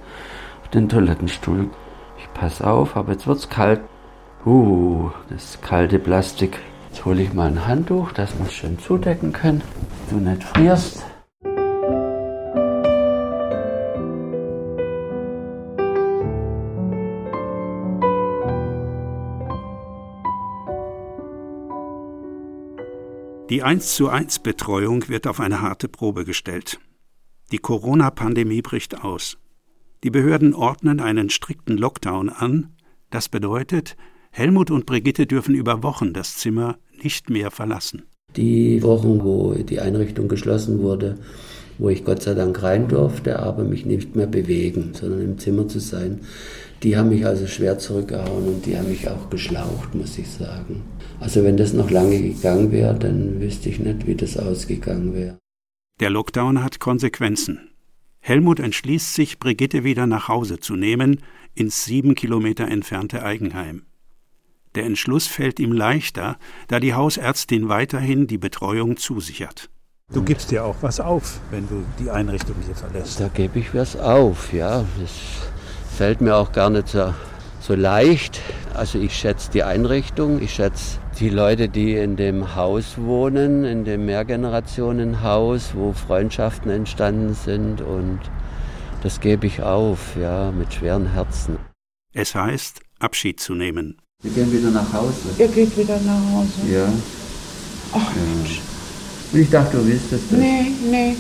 auf 0.62 0.70
den 0.70 0.90
Toilettenstuhl. 0.90 1.70
Ich 2.18 2.28
pass 2.34 2.62
auf, 2.62 2.98
aber 2.98 3.14
jetzt 3.14 3.26
wird's 3.26 3.50
kalt. 3.50 3.82
Uh, 4.46 5.10
das 5.30 5.60
kalte 5.62 6.00
Plastik. 6.00 6.60
Jetzt 6.90 7.06
hole 7.06 7.22
ich 7.22 7.34
mal 7.34 7.48
ein 7.48 7.66
Handtuch, 7.66 8.12
dass 8.12 8.38
wir 8.38 8.46
es 8.46 8.54
schön 8.54 8.78
zudecken 8.78 9.32
können. 9.32 9.62
Du 10.10 10.18
nicht 10.18 10.44
frierst. 10.44 11.04
Die 23.54 23.62
1 23.62 23.94
zu 23.94 24.10
1 24.10 24.40
Betreuung 24.40 25.10
wird 25.10 25.28
auf 25.28 25.40
eine 25.40 25.62
harte 25.62 25.88
Probe 25.88 26.26
gestellt. 26.26 26.80
Die 27.52 27.60
Corona-Pandemie 27.60 28.64
bricht 28.64 29.04
aus. 29.04 29.38
Die 30.04 30.10
Behörden 30.10 30.56
ordnen 30.56 31.00
einen 31.00 31.30
strikten 31.30 31.78
Lockdown 31.78 32.30
an. 32.30 32.74
Das 33.12 33.30
bedeutet, 33.30 33.96
Helmut 34.32 34.72
und 34.72 34.88
Brigitte 34.88 35.28
dürfen 35.28 35.54
über 35.54 35.84
Wochen 35.84 36.14
das 36.14 36.36
Zimmer 36.38 36.80
nicht 37.04 37.30
mehr 37.30 37.52
verlassen. 37.52 38.02
Die 38.36 38.82
Wochen, 38.82 39.24
wo 39.24 39.54
die 39.54 39.80
Einrichtung 39.80 40.30
geschlossen 40.30 40.80
wurde, 40.82 41.20
wo 41.78 41.90
ich 41.90 42.04
Gott 42.04 42.24
sei 42.24 42.34
Dank 42.34 42.64
rein 42.64 42.88
durfte, 42.88 43.38
aber 43.38 43.66
mich 43.66 43.86
nicht 43.86 44.16
mehr 44.16 44.26
bewegen, 44.26 44.94
sondern 44.96 45.22
im 45.22 45.38
Zimmer 45.38 45.68
zu 45.68 45.78
sein, 45.78 46.22
die 46.84 46.98
haben 46.98 47.10
mich 47.10 47.26
also 47.26 47.48
schwer 47.48 47.80
zurückgehauen 47.80 48.48
und 48.48 48.66
die 48.66 48.78
haben 48.78 48.90
mich 48.90 49.10
auch 49.10 49.30
geschlaucht, 49.30 49.96
muss 49.96 50.18
ich 50.18 50.30
sagen. 50.30 50.84
Also 51.20 51.44
wenn 51.44 51.56
das 51.56 51.74
noch 51.74 51.90
lange 51.90 52.22
gegangen 52.22 52.72
wäre, 52.72 52.94
dann 52.94 53.40
wüsste 53.40 53.70
ich 53.70 53.80
nicht, 53.80 54.06
wie 54.06 54.16
das 54.16 54.38
ausgegangen 54.38 55.14
wäre. 55.14 55.38
Der 56.00 56.10
Lockdown 56.10 56.64
hat 56.64 56.80
Konsequenzen. 56.80 57.70
Helmut 58.20 58.60
entschließt 58.60 59.14
sich, 59.14 59.40
Brigitte 59.40 59.84
wieder 59.84 60.08
nach 60.08 60.28
Hause 60.28 60.60
zu 60.60 60.76
nehmen, 60.76 61.22
ins 61.56 61.86
sieben 61.86 62.16
Kilometer 62.16 62.68
entfernte 62.68 63.24
Eigenheim. 63.24 63.84
Der 64.76 64.86
Entschluss 64.86 65.28
fällt 65.28 65.60
ihm 65.60 65.72
leichter, 65.72 66.38
da 66.68 66.80
die 66.80 66.94
Hausärztin 66.94 67.70
weiterhin 67.70 68.28
die 68.28 68.40
Betreuung 68.40 68.98
zusichert. 68.98 69.70
Du 70.12 70.24
gibst 70.24 70.52
dir 70.52 70.66
auch 70.66 70.76
was 70.82 71.00
auf, 71.00 71.40
wenn 71.52 71.68
du 71.70 71.84
die 72.00 72.10
Einrichtung 72.10 72.56
hier 72.66 72.76
verlässt. 72.76 73.20
Da 73.20 73.28
gebe 73.30 73.60
ich 73.60 73.74
was 73.74 73.96
auf, 73.96 74.52
ja. 74.52 74.86
Das 75.00 75.12
fällt 75.94 76.22
mir 76.22 76.36
auch 76.36 76.52
gar 76.52 76.70
nicht 76.70 76.90
so, 76.90 77.14
so 77.62 77.76
leicht. 77.76 78.40
Also 78.74 79.00
ich 79.00 79.16
schätze 79.16 79.52
die 79.52 79.64
Einrichtung, 79.64 80.42
ich 80.42 80.56
schätze 80.56 81.00
die 81.20 81.30
Leute, 81.30 81.70
die 81.70 81.94
in 81.96 82.16
dem 82.16 82.56
Haus 82.56 82.98
wohnen, 82.98 83.64
in 83.64 83.86
dem 83.86 84.06
Mehrgenerationenhaus, 84.06 85.76
wo 85.76 85.94
Freundschaften 85.94 86.72
entstanden 86.72 87.36
sind 87.36 87.82
und 87.82 88.20
das 89.04 89.20
gebe 89.20 89.46
ich 89.46 89.62
auf, 89.62 90.16
ja, 90.20 90.52
mit 90.52 90.74
schweren 90.74 91.14
Herzen. 91.14 91.58
Es 92.14 92.34
heißt, 92.34 92.80
Abschied 93.00 93.40
zu 93.40 93.54
nehmen. 93.54 93.98
Wir 94.24 94.32
gehen 94.32 94.52
wieder 94.52 94.72
nach 94.72 94.92
Hause. 94.94 95.30
Ihr 95.38 95.48
geht 95.50 95.78
wieder 95.78 96.00
nach 96.00 96.32
Hause? 96.32 96.72
Ja. 96.72 96.88
Ach 97.94 98.12
Mensch. 98.16 98.62
Und 99.32 99.40
ich 99.40 99.50
dachte, 99.50 99.78
du 99.78 99.86
wüsstest 99.86 100.32
das. 100.32 100.40
Nee, 100.40 100.72
nee. 100.90 101.16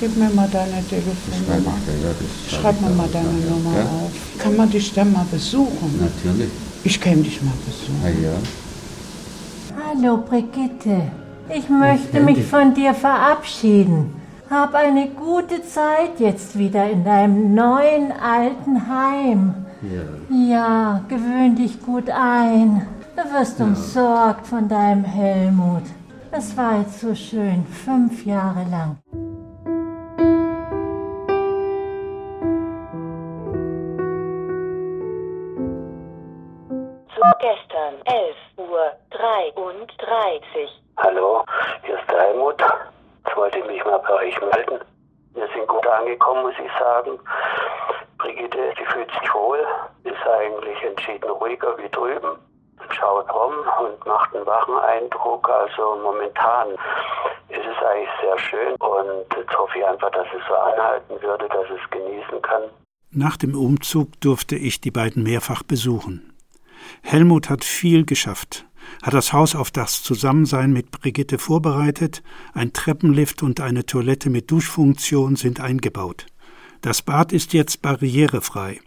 Gib 0.00 0.16
mir 0.16 0.30
mal 0.30 0.48
deine 0.50 0.82
Telefonnummer. 0.88 1.74
Ja, 2.02 2.56
Schreib 2.56 2.80
mir 2.80 2.88
mal 2.88 3.08
deine 3.12 3.28
Nummer 3.28 3.76
ja? 3.76 3.84
auf. 3.84 4.10
Kann 4.38 4.56
man 4.56 4.70
dich 4.70 4.94
dann 4.94 5.12
mal 5.12 5.26
besuchen? 5.30 6.00
Natürlich. 6.00 6.48
Ich 6.84 6.98
kann 6.98 7.22
dich 7.22 7.42
mal 7.42 7.52
besuchen. 7.66 8.00
Ah, 8.02 8.08
ja. 8.08 8.32
Hallo 9.86 10.16
Brigitte, 10.16 11.02
ich 11.54 11.68
möchte 11.68 12.20
mich 12.20 12.42
von 12.46 12.72
dir 12.72 12.94
verabschieden. 12.94 14.14
Hab 14.48 14.74
eine 14.74 15.08
gute 15.10 15.62
Zeit 15.66 16.18
jetzt 16.18 16.56
wieder 16.56 16.88
in 16.88 17.04
deinem 17.04 17.54
neuen 17.54 18.10
alten 18.10 18.88
Heim. 18.88 19.54
Ja. 19.82 20.34
Ja, 20.34 21.04
gewöhn 21.08 21.56
dich 21.56 21.78
gut 21.82 22.08
ein. 22.08 22.86
Du 23.16 23.38
wirst 23.38 23.60
umsorgt 23.60 24.46
von 24.46 24.66
deinem 24.66 25.04
Helmut. 25.04 25.82
Es 26.32 26.56
war 26.56 26.78
jetzt 26.78 27.00
so 27.00 27.14
schön, 27.14 27.66
fünf 27.84 28.24
Jahre 28.24 28.64
lang. 28.70 28.96
Gestern 37.40 37.94
11 38.04 38.36
Uhr 38.58 38.92
33. 39.10 40.68
Hallo, 40.98 41.42
hier 41.84 41.98
ist 41.98 42.10
der 42.10 42.20
Helmut. 42.20 42.62
Ich 43.26 43.36
wollte 43.36 43.64
mich 43.64 43.82
mal 43.84 43.98
bei 43.98 44.26
euch 44.26 44.40
melden. 44.40 44.78
Wir 45.32 45.48
sind 45.54 45.66
gut 45.66 45.86
angekommen, 45.86 46.42
muss 46.42 46.54
ich 46.62 46.70
sagen. 46.78 47.18
Brigitte, 48.18 48.74
die 48.78 48.84
fühlt 48.84 49.10
sich 49.18 49.34
wohl, 49.34 49.64
ist 50.04 50.26
eigentlich 50.26 50.82
entschieden 50.82 51.30
ruhiger 51.30 51.78
wie 51.78 51.88
drüben, 51.88 52.38
schaut 52.90 53.32
rum 53.32 53.54
und 53.80 54.06
macht 54.06 54.34
einen 54.34 54.44
wachen 54.44 54.78
Eindruck. 54.78 55.48
Also 55.48 55.98
momentan 56.02 56.72
ist 57.48 57.64
es 57.64 57.86
eigentlich 57.86 58.10
sehr 58.20 58.38
schön 58.38 58.74
und 58.80 59.24
jetzt 59.34 59.56
hoffe 59.56 59.78
ich 59.78 59.86
einfach, 59.86 60.10
dass 60.10 60.26
es 60.36 60.46
so 60.46 60.54
anhalten 60.54 61.22
würde, 61.22 61.48
dass 61.48 61.70
es 61.70 61.90
genießen 61.90 62.42
kann. 62.42 62.64
Nach 63.12 63.38
dem 63.38 63.56
Umzug 63.58 64.20
durfte 64.20 64.56
ich 64.56 64.82
die 64.82 64.90
beiden 64.90 65.22
mehrfach 65.22 65.62
besuchen. 65.62 66.29
Helmut 67.02 67.48
hat 67.50 67.64
viel 67.64 68.04
geschafft, 68.04 68.66
hat 69.02 69.14
das 69.14 69.32
Haus 69.32 69.54
auf 69.54 69.70
das 69.70 70.02
Zusammensein 70.02 70.72
mit 70.72 70.90
Brigitte 70.90 71.38
vorbereitet, 71.38 72.22
ein 72.54 72.72
Treppenlift 72.72 73.42
und 73.42 73.60
eine 73.60 73.86
Toilette 73.86 74.30
mit 74.30 74.50
Duschfunktion 74.50 75.36
sind 75.36 75.60
eingebaut. 75.60 76.26
Das 76.82 77.02
Bad 77.02 77.32
ist 77.32 77.52
jetzt 77.52 77.82
barrierefrei. 77.82 78.80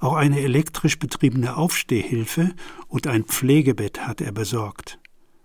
Auch 0.00 0.14
eine 0.14 0.40
elektrisch 0.40 0.98
betriebene 0.98 1.56
Aufstehhilfe 1.56 2.50
und 2.88 3.06
ein 3.06 3.24
Pflegebett 3.24 4.06
hat 4.06 4.20
er 4.20 4.32
besorgt. 4.32 4.98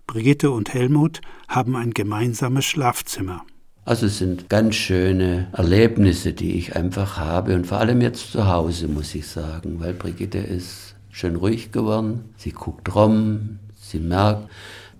Brigitte 0.06 0.50
und 0.50 0.72
Helmut 0.72 1.20
haben 1.48 1.76
ein 1.76 1.92
gemeinsames 1.92 2.64
Schlafzimmer. 2.64 3.44
Also 3.84 4.06
es 4.06 4.18
sind 4.18 4.48
ganz 4.48 4.74
schöne 4.74 5.46
Erlebnisse, 5.52 6.32
die 6.32 6.58
ich 6.58 6.74
einfach 6.74 7.18
habe 7.18 7.54
und 7.54 7.68
vor 7.68 7.78
allem 7.78 8.00
jetzt 8.00 8.32
zu 8.32 8.48
Hause, 8.48 8.88
muss 8.88 9.14
ich 9.14 9.28
sagen, 9.28 9.78
weil 9.78 9.94
Brigitte 9.94 10.38
ist 10.38 10.95
schön 11.16 11.36
ruhig 11.36 11.72
geworden. 11.72 12.26
Sie 12.36 12.52
guckt 12.52 12.94
rum, 12.94 13.58
sie 13.80 14.00
merkt, 14.00 14.50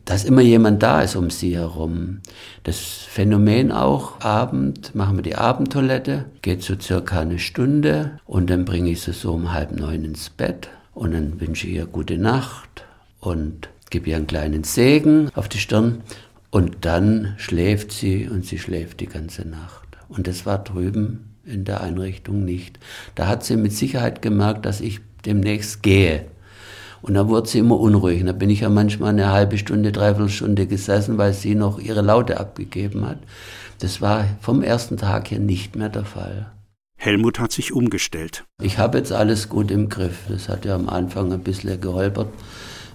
dass 0.06 0.24
immer 0.24 0.40
jemand 0.40 0.82
da 0.82 1.02
ist 1.02 1.14
um 1.14 1.28
sie 1.28 1.56
herum. 1.56 2.20
Das 2.62 2.78
Phänomen 2.78 3.70
auch, 3.70 4.22
Abend, 4.22 4.94
machen 4.94 5.16
wir 5.16 5.22
die 5.22 5.34
Abendtoilette, 5.34 6.24
geht 6.40 6.62
so 6.62 6.74
circa 6.80 7.20
eine 7.20 7.38
Stunde 7.38 8.18
und 8.24 8.48
dann 8.48 8.64
bringe 8.64 8.92
ich 8.92 9.02
sie 9.02 9.12
so 9.12 9.34
um 9.34 9.52
halb 9.52 9.72
neun 9.72 10.06
ins 10.06 10.30
Bett 10.30 10.70
und 10.94 11.12
dann 11.12 11.38
wünsche 11.38 11.66
ich 11.66 11.74
ihr 11.74 11.86
gute 11.86 12.16
Nacht 12.16 12.86
und 13.20 13.68
gebe 13.90 14.08
ihr 14.08 14.16
einen 14.16 14.26
kleinen 14.26 14.64
Segen 14.64 15.28
auf 15.34 15.50
die 15.50 15.58
Stirn 15.58 16.00
und 16.50 16.78
dann 16.86 17.34
schläft 17.36 17.92
sie 17.92 18.26
und 18.26 18.46
sie 18.46 18.58
schläft 18.58 19.00
die 19.00 19.06
ganze 19.06 19.46
Nacht. 19.46 19.98
Und 20.08 20.28
das 20.28 20.46
war 20.46 20.64
drüben 20.64 21.34
in 21.44 21.64
der 21.66 21.82
Einrichtung 21.82 22.46
nicht. 22.46 22.78
Da 23.16 23.26
hat 23.26 23.44
sie 23.44 23.58
mit 23.58 23.74
Sicherheit 23.74 24.22
gemerkt, 24.22 24.64
dass 24.64 24.80
ich 24.80 25.00
demnächst 25.24 25.82
gehe. 25.82 26.26
Und 27.02 27.14
da 27.14 27.28
wurde 27.28 27.48
sie 27.48 27.60
immer 27.60 27.78
unruhig. 27.78 28.20
Und 28.20 28.26
da 28.26 28.32
bin 28.32 28.50
ich 28.50 28.60
ja 28.60 28.68
manchmal 28.68 29.10
eine 29.10 29.30
halbe 29.30 29.58
Stunde, 29.58 29.92
dreiviertel 29.92 30.28
Stunde 30.28 30.66
gesessen, 30.66 31.18
weil 31.18 31.32
sie 31.32 31.54
noch 31.54 31.78
ihre 31.78 32.02
Laute 32.02 32.40
abgegeben 32.40 33.06
hat. 33.06 33.18
Das 33.78 34.00
war 34.00 34.24
vom 34.40 34.62
ersten 34.62 34.96
Tag 34.96 35.30
her 35.30 35.38
nicht 35.38 35.76
mehr 35.76 35.88
der 35.88 36.04
Fall. 36.04 36.50
Helmut 36.98 37.38
hat 37.38 37.52
sich 37.52 37.72
umgestellt. 37.72 38.44
Ich 38.60 38.78
habe 38.78 38.98
jetzt 38.98 39.12
alles 39.12 39.48
gut 39.48 39.70
im 39.70 39.88
Griff. 39.88 40.20
Das 40.28 40.48
hat 40.48 40.64
ja 40.64 40.74
am 40.74 40.88
Anfang 40.88 41.32
ein 41.32 41.42
bisschen 41.42 41.80
geholpert, 41.80 42.28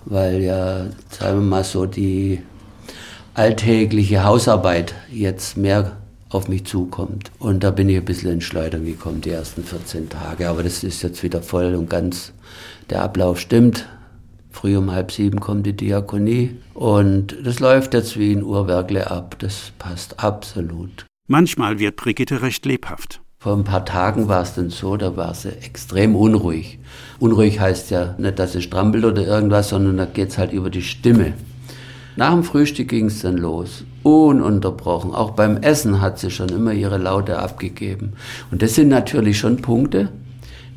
weil 0.06 0.42
ja, 0.42 0.88
sagen 1.10 1.40
wir 1.40 1.46
mal 1.46 1.64
so, 1.64 1.86
die 1.86 2.42
alltägliche 3.34 4.24
Hausarbeit 4.24 4.94
jetzt 5.10 5.56
mehr 5.56 6.01
auf 6.32 6.48
mich 6.48 6.66
zukommt. 6.66 7.32
Und 7.40 7.64
da 7.64 7.72
bin 7.72 7.90
ich 7.90 7.98
ein 7.98 8.06
bisschen 8.06 8.32
in 8.32 8.42
Schleudern 8.42 8.86
gekommen, 8.86 9.22
die 9.22 9.30
ersten 9.32 9.64
14 9.64 10.10
Tage. 10.10 10.50
Aber 10.50 10.64
das 10.64 10.84
ist 10.84 11.02
jetzt 11.02 11.24
wieder 11.24 11.42
voll 11.42 11.76
und 11.76 11.90
ganz, 11.90 12.34
der 12.90 13.04
Ablauf 13.04 13.40
stimmt. 13.40 13.88
Früh 14.50 14.76
um 14.78 14.92
halb 14.92 15.12
sieben 15.12 15.40
kommt 15.40 15.66
die 15.66 15.76
Diakonie 15.76 16.58
und 16.74 17.38
das 17.44 17.62
läuft 17.62 17.94
jetzt 17.94 18.20
wie 18.20 18.34
ein 18.34 18.44
Uhrwerkle 18.44 19.10
ab. 19.10 19.38
Das 19.40 19.72
passt 19.80 20.22
absolut. 20.22 21.06
Manchmal 21.28 21.80
wird 21.80 21.96
Brigitte 21.96 22.42
recht 22.42 22.66
lebhaft. 22.66 23.22
Vor 23.40 23.56
ein 23.56 23.64
paar 23.64 23.86
Tagen 23.86 24.28
war 24.28 24.44
es 24.44 24.54
dann 24.54 24.70
so, 24.70 24.98
da 24.98 25.16
war 25.16 25.34
sie 25.34 25.50
extrem 25.50 26.16
unruhig. 26.16 26.78
Unruhig 27.20 27.60
heißt 27.60 27.90
ja 27.90 28.14
nicht, 28.20 28.38
dass 28.38 28.52
sie 28.52 28.62
strampelt 28.62 29.06
oder 29.06 29.26
irgendwas, 29.26 29.70
sondern 29.70 29.98
da 29.98 30.06
geht's 30.06 30.38
halt 30.38 30.54
über 30.54 30.70
die 30.70 30.84
Stimme. 30.84 31.34
Nach 32.18 32.32
dem 32.32 32.44
Frühstück 32.44 32.90
ging 32.90 33.06
es 33.06 33.22
dann 33.22 33.38
los, 33.38 33.86
ununterbrochen. 34.04 35.14
Auch 35.14 35.32
beim 35.32 35.58
Essen 35.58 36.02
hat 36.02 36.20
sie 36.20 36.30
schon 36.30 36.50
immer 36.50 36.74
ihre 36.74 36.98
Laute 36.98 37.40
abgegeben. 37.40 38.14
Und 38.52 38.62
das 38.62 38.76
sind 38.76 38.90
natürlich 38.90 39.40
schon 39.40 39.58
Punkte, 39.58 40.10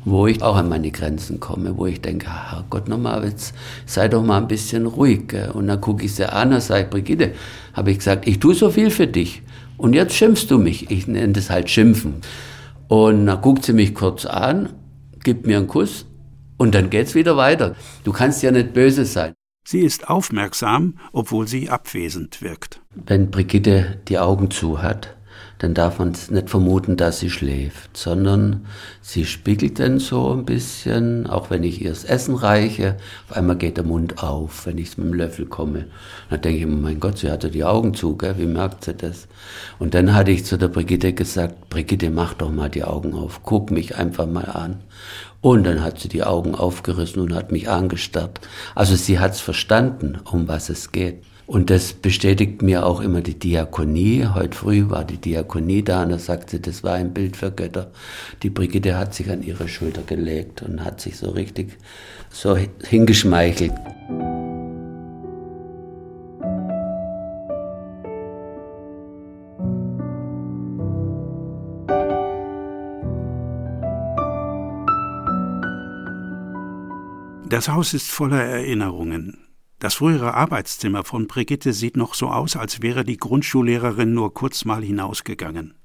wo 0.05 0.27
ich 0.27 0.41
auch 0.41 0.55
an 0.55 0.69
meine 0.69 0.91
Grenzen 0.91 1.39
komme, 1.39 1.77
wo 1.77 1.87
ich 1.87 1.99
denke, 1.99 2.27
Herrgott 2.27 2.87
nochmal, 2.87 3.25
jetzt 3.25 3.53
sei 3.85 4.07
doch 4.07 4.23
mal 4.23 4.37
ein 4.37 4.47
bisschen 4.47 4.85
ruhig. 4.85 5.35
Und 5.53 5.67
dann 5.67 5.81
gucke 5.81 6.05
ich 6.05 6.15
sie 6.15 6.31
an 6.31 6.53
und 6.53 6.61
sage, 6.61 6.87
Brigitte, 6.89 7.33
habe 7.73 7.91
ich 7.91 7.97
gesagt, 7.97 8.27
ich 8.27 8.39
tue 8.39 8.55
so 8.55 8.69
viel 8.69 8.89
für 8.89 9.07
dich. 9.07 9.41
Und 9.77 9.93
jetzt 9.93 10.13
schimpfst 10.13 10.47
du 10.49 10.57
mich. 10.57 10.89
Ich 10.89 11.07
nenne 11.07 11.33
das 11.33 11.49
halt 11.49 11.69
Schimpfen. 11.69 12.21
Und 12.87 13.25
dann 13.25 13.41
guckt 13.41 13.65
sie 13.65 13.73
mich 13.73 13.93
kurz 13.93 14.25
an, 14.25 14.69
gibt 15.23 15.47
mir 15.47 15.57
einen 15.57 15.67
Kuss 15.67 16.05
und 16.57 16.75
dann 16.75 16.89
geht's 16.89 17.15
wieder 17.15 17.35
weiter. 17.35 17.75
Du 18.03 18.13
kannst 18.13 18.41
ja 18.43 18.51
nicht 18.51 18.73
böse 18.73 19.03
sein. 19.03 19.33
Sie 19.67 19.79
ist 19.79 20.09
aufmerksam, 20.09 20.99
obwohl 21.11 21.47
sie 21.47 21.71
abwesend 21.71 22.43
wirkt. 22.43 22.81
Wenn 22.93 23.31
Brigitte 23.31 23.99
die 24.07 24.19
Augen 24.19 24.51
zu 24.51 24.83
hat, 24.83 25.15
dann 25.57 25.73
darf 25.73 25.97
man 25.97 26.13
nicht 26.29 26.51
vermuten, 26.51 26.97
dass 26.97 27.19
sie 27.19 27.31
schläft, 27.31 27.97
sondern 27.97 28.67
sie 29.01 29.25
spiegelt 29.25 29.79
dann 29.79 29.97
so 29.99 30.33
ein 30.33 30.45
bisschen, 30.45 31.25
auch 31.25 31.49
wenn 31.49 31.63
ich 31.63 31.81
ihr 31.81 31.89
das 31.89 32.03
Essen 32.03 32.35
reiche, 32.35 32.97
auf 33.27 33.37
einmal 33.37 33.55
geht 33.55 33.77
der 33.77 33.85
Mund 33.85 34.21
auf, 34.21 34.67
wenn 34.67 34.77
ich 34.77 34.99
mit 34.99 35.07
dem 35.07 35.13
Löffel 35.13 35.47
komme. 35.47 35.85
Dann 36.29 36.41
denke 36.41 36.57
ich 36.57 36.63
immer, 36.63 36.77
mein 36.77 36.99
Gott, 36.99 37.17
sie 37.17 37.31
hatte 37.31 37.49
die 37.49 37.63
Augen 37.63 37.95
zu, 37.95 38.17
gell? 38.17 38.35
wie 38.37 38.45
merkt 38.45 38.83
sie 38.83 38.93
das? 38.93 39.27
Und 39.79 39.95
dann 39.95 40.13
hatte 40.13 40.29
ich 40.29 40.45
zu 40.45 40.57
der 40.57 40.67
Brigitte 40.67 41.13
gesagt, 41.13 41.69
Brigitte, 41.69 42.11
mach 42.11 42.35
doch 42.35 42.51
mal 42.51 42.69
die 42.69 42.83
Augen 42.83 43.13
auf, 43.15 43.41
guck 43.41 43.71
mich 43.71 43.95
einfach 43.95 44.27
mal 44.27 44.45
an. 44.45 44.81
Und 45.45 45.63
dann 45.65 45.83
hat 45.83 45.99
sie 45.99 46.09
die 46.09 46.23
Augen 46.23 46.55
aufgerissen 46.55 47.21
und 47.21 47.35
hat 47.35 47.51
mich 47.51 47.69
angestarrt. 47.69 48.41
Also 48.73 48.95
sie 48.95 49.19
hat's 49.19 49.41
verstanden, 49.41 50.17
um 50.25 50.47
was 50.47 50.69
es 50.69 50.91
geht. 50.91 51.21
Und 51.45 51.69
das 51.69 51.93
bestätigt 51.93 52.63
mir 52.63 52.83
auch 52.83 52.99
immer 52.99 53.21
die 53.21 53.37
Diakonie. 53.37 54.25
Heute 54.33 54.57
früh 54.57 54.89
war 54.89 55.03
die 55.03 55.17
Diakonie 55.17 55.83
da 55.83 56.01
und 56.01 56.09
da 56.09 56.17
sagt 56.17 56.49
sie, 56.49 56.59
das 56.59 56.83
war 56.83 56.93
ein 56.93 57.13
Bild 57.13 57.37
für 57.37 57.51
Götter. 57.51 57.91
Die 58.41 58.49
Brigitte 58.49 58.97
hat 58.97 59.13
sich 59.13 59.29
an 59.29 59.43
ihre 59.43 59.67
Schulter 59.67 60.01
gelegt 60.01 60.63
und 60.63 60.83
hat 60.83 60.99
sich 60.99 61.15
so 61.15 61.29
richtig 61.29 61.77
so 62.31 62.57
hingeschmeichelt. 62.83 63.73
Das 77.47 77.69
Haus 77.69 77.93
ist 77.93 78.09
voller 78.09 78.43
Erinnerungen. 78.43 79.47
Das 79.77 79.95
frühere 79.95 80.33
Arbeitszimmer 80.33 81.03
von 81.03 81.27
Brigitte 81.27 81.73
sieht 81.73 81.95
noch 81.95 82.15
so 82.15 82.29
aus, 82.29 82.55
als 82.55 82.81
wäre 82.81 83.03
die 83.03 83.17
Grundschullehrerin 83.17 84.15
nur 84.15 84.33
kurz 84.33 84.65
mal 84.65 84.81
hinausgegangen. 84.83 85.77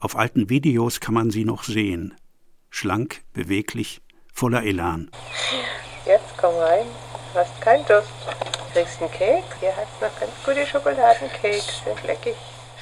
Auf 0.00 0.16
alten 0.16 0.50
Videos 0.50 1.00
kann 1.00 1.14
man 1.14 1.30
sie 1.30 1.46
noch 1.46 1.64
sehen. 1.64 2.14
Schlank, 2.68 3.22
beweglich, 3.32 4.02
voller 4.34 4.64
Elan. 4.64 5.10
Jetzt 6.04 6.36
komm 6.36 6.54
rein. 6.56 6.86
Du 7.32 7.38
hast 7.40 7.58
keinen 7.62 7.86
Durst. 7.86 8.10
Kriegst 8.74 9.00
einen 9.00 9.10
Keks? 9.10 9.46
Hier 9.60 9.72
hast 9.74 10.02
noch 10.02 10.20
ganz 10.20 10.32
gute 10.44 10.66
Schokoladenkeks. 10.66 11.84
Sind 11.84 12.06
leckig. 12.06 12.34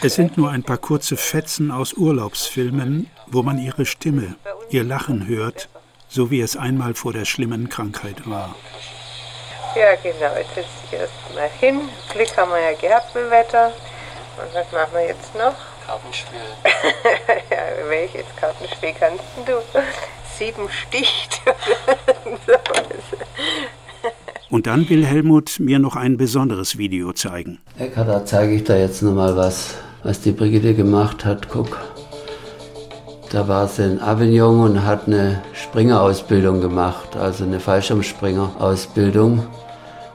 Es 0.03 0.17
sind 0.17 0.37
nur 0.37 0.51
ein 0.51 0.65
paar 0.65 0.79
kurze 0.79 1.17
Fetzen 1.17 1.71
aus 1.71 1.95
Urlaubsfilmen, 1.95 3.09
wo 3.29 3.43
man 3.43 3.59
ihre 3.59 3.87
Stimme, 3.87 4.35
ihr 4.71 4.83
Lachen 4.83 5.27
hört, 5.27 5.69
so 6.09 6.31
wie 6.31 6.40
es 6.40 6.57
einmal 6.57 6.95
vor 6.95 7.12
der 7.12 7.25
schlimmen 7.25 7.69
Krankheit 7.69 8.29
war. 8.29 8.55
Ja, 9.75 9.95
genau. 10.03 10.35
Jetzt 10.37 10.55
setz 10.55 10.66
dich 10.83 11.01
erst 11.01 11.12
mal 11.35 11.51
hin. 11.61 11.81
Glück 12.12 12.37
haben 12.37 12.51
wir 12.51 12.61
ja 12.61 12.79
gehabt 12.79 13.14
mit 13.14 13.25
dem 13.25 13.31
Wetter. 13.31 13.73
Und 14.38 14.55
was 14.55 14.73
machen 14.73 14.92
wir 14.92 15.07
jetzt 15.07 15.35
noch? 15.35 15.55
Kartenspiel. 15.87 16.40
ja, 17.51 17.88
welches 17.88 18.25
Kartenspiel 18.37 18.95
kannst 18.99 19.25
du? 19.47 19.53
Sieben 20.38 20.69
sticht. 20.71 21.42
Und 24.49 24.66
dann 24.66 24.88
will 24.88 25.05
Helmut 25.05 25.61
mir 25.61 25.79
noch 25.79 25.97
ein 25.97 26.16
besonderes 26.16 26.79
Video 26.79 27.12
zeigen. 27.12 27.59
Ecker, 27.79 28.05
da 28.05 28.25
zeige 28.25 28.55
ich 28.55 28.64
dir 28.64 28.79
jetzt 28.81 29.03
nochmal 29.03 29.37
was, 29.37 29.75
was 30.03 30.21
die 30.23 30.33
Brigitte 30.33 30.75
gemacht 30.75 31.25
hat. 31.25 31.49
Guck. 31.49 31.79
Da 33.31 33.49
war 33.49 33.67
sie 33.67 33.83
in 33.85 34.01
Avignon 34.01 34.61
und 34.61 34.85
hat 34.85 35.07
eine 35.07 35.43
Springerausbildung 35.53 36.61
gemacht, 36.61 37.17
also 37.17 37.45
eine 37.45 37.59
Fallschirmspringerausbildung. 37.59 39.45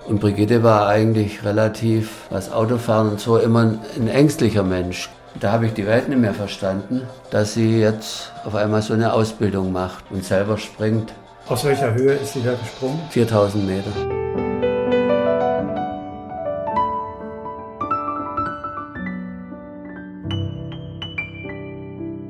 Und 0.07 0.19
Brigitte 0.19 0.63
war 0.63 0.87
eigentlich 0.87 1.43
relativ, 1.43 2.27
was 2.29 2.51
Autofahren 2.51 3.09
und 3.09 3.19
so, 3.19 3.37
immer 3.37 3.73
ein 3.97 4.07
ängstlicher 4.07 4.63
Mensch. 4.63 5.09
Da 5.39 5.51
habe 5.51 5.65
ich 5.65 5.73
die 5.73 5.85
Welt 5.85 6.09
nicht 6.09 6.19
mehr 6.19 6.33
verstanden, 6.33 7.01
dass 7.31 7.53
sie 7.53 7.79
jetzt 7.79 8.31
auf 8.45 8.55
einmal 8.55 8.81
so 8.81 8.93
eine 8.93 9.13
Ausbildung 9.13 9.71
macht 9.71 10.05
und 10.09 10.23
selber 10.23 10.57
springt. 10.57 11.13
Aus 11.47 11.65
welcher 11.65 11.93
Höhe 11.93 12.13
ist 12.13 12.33
sie 12.33 12.43
da 12.43 12.53
gesprungen? 12.53 12.99
4000 13.09 13.67
Meter. 13.67 14.30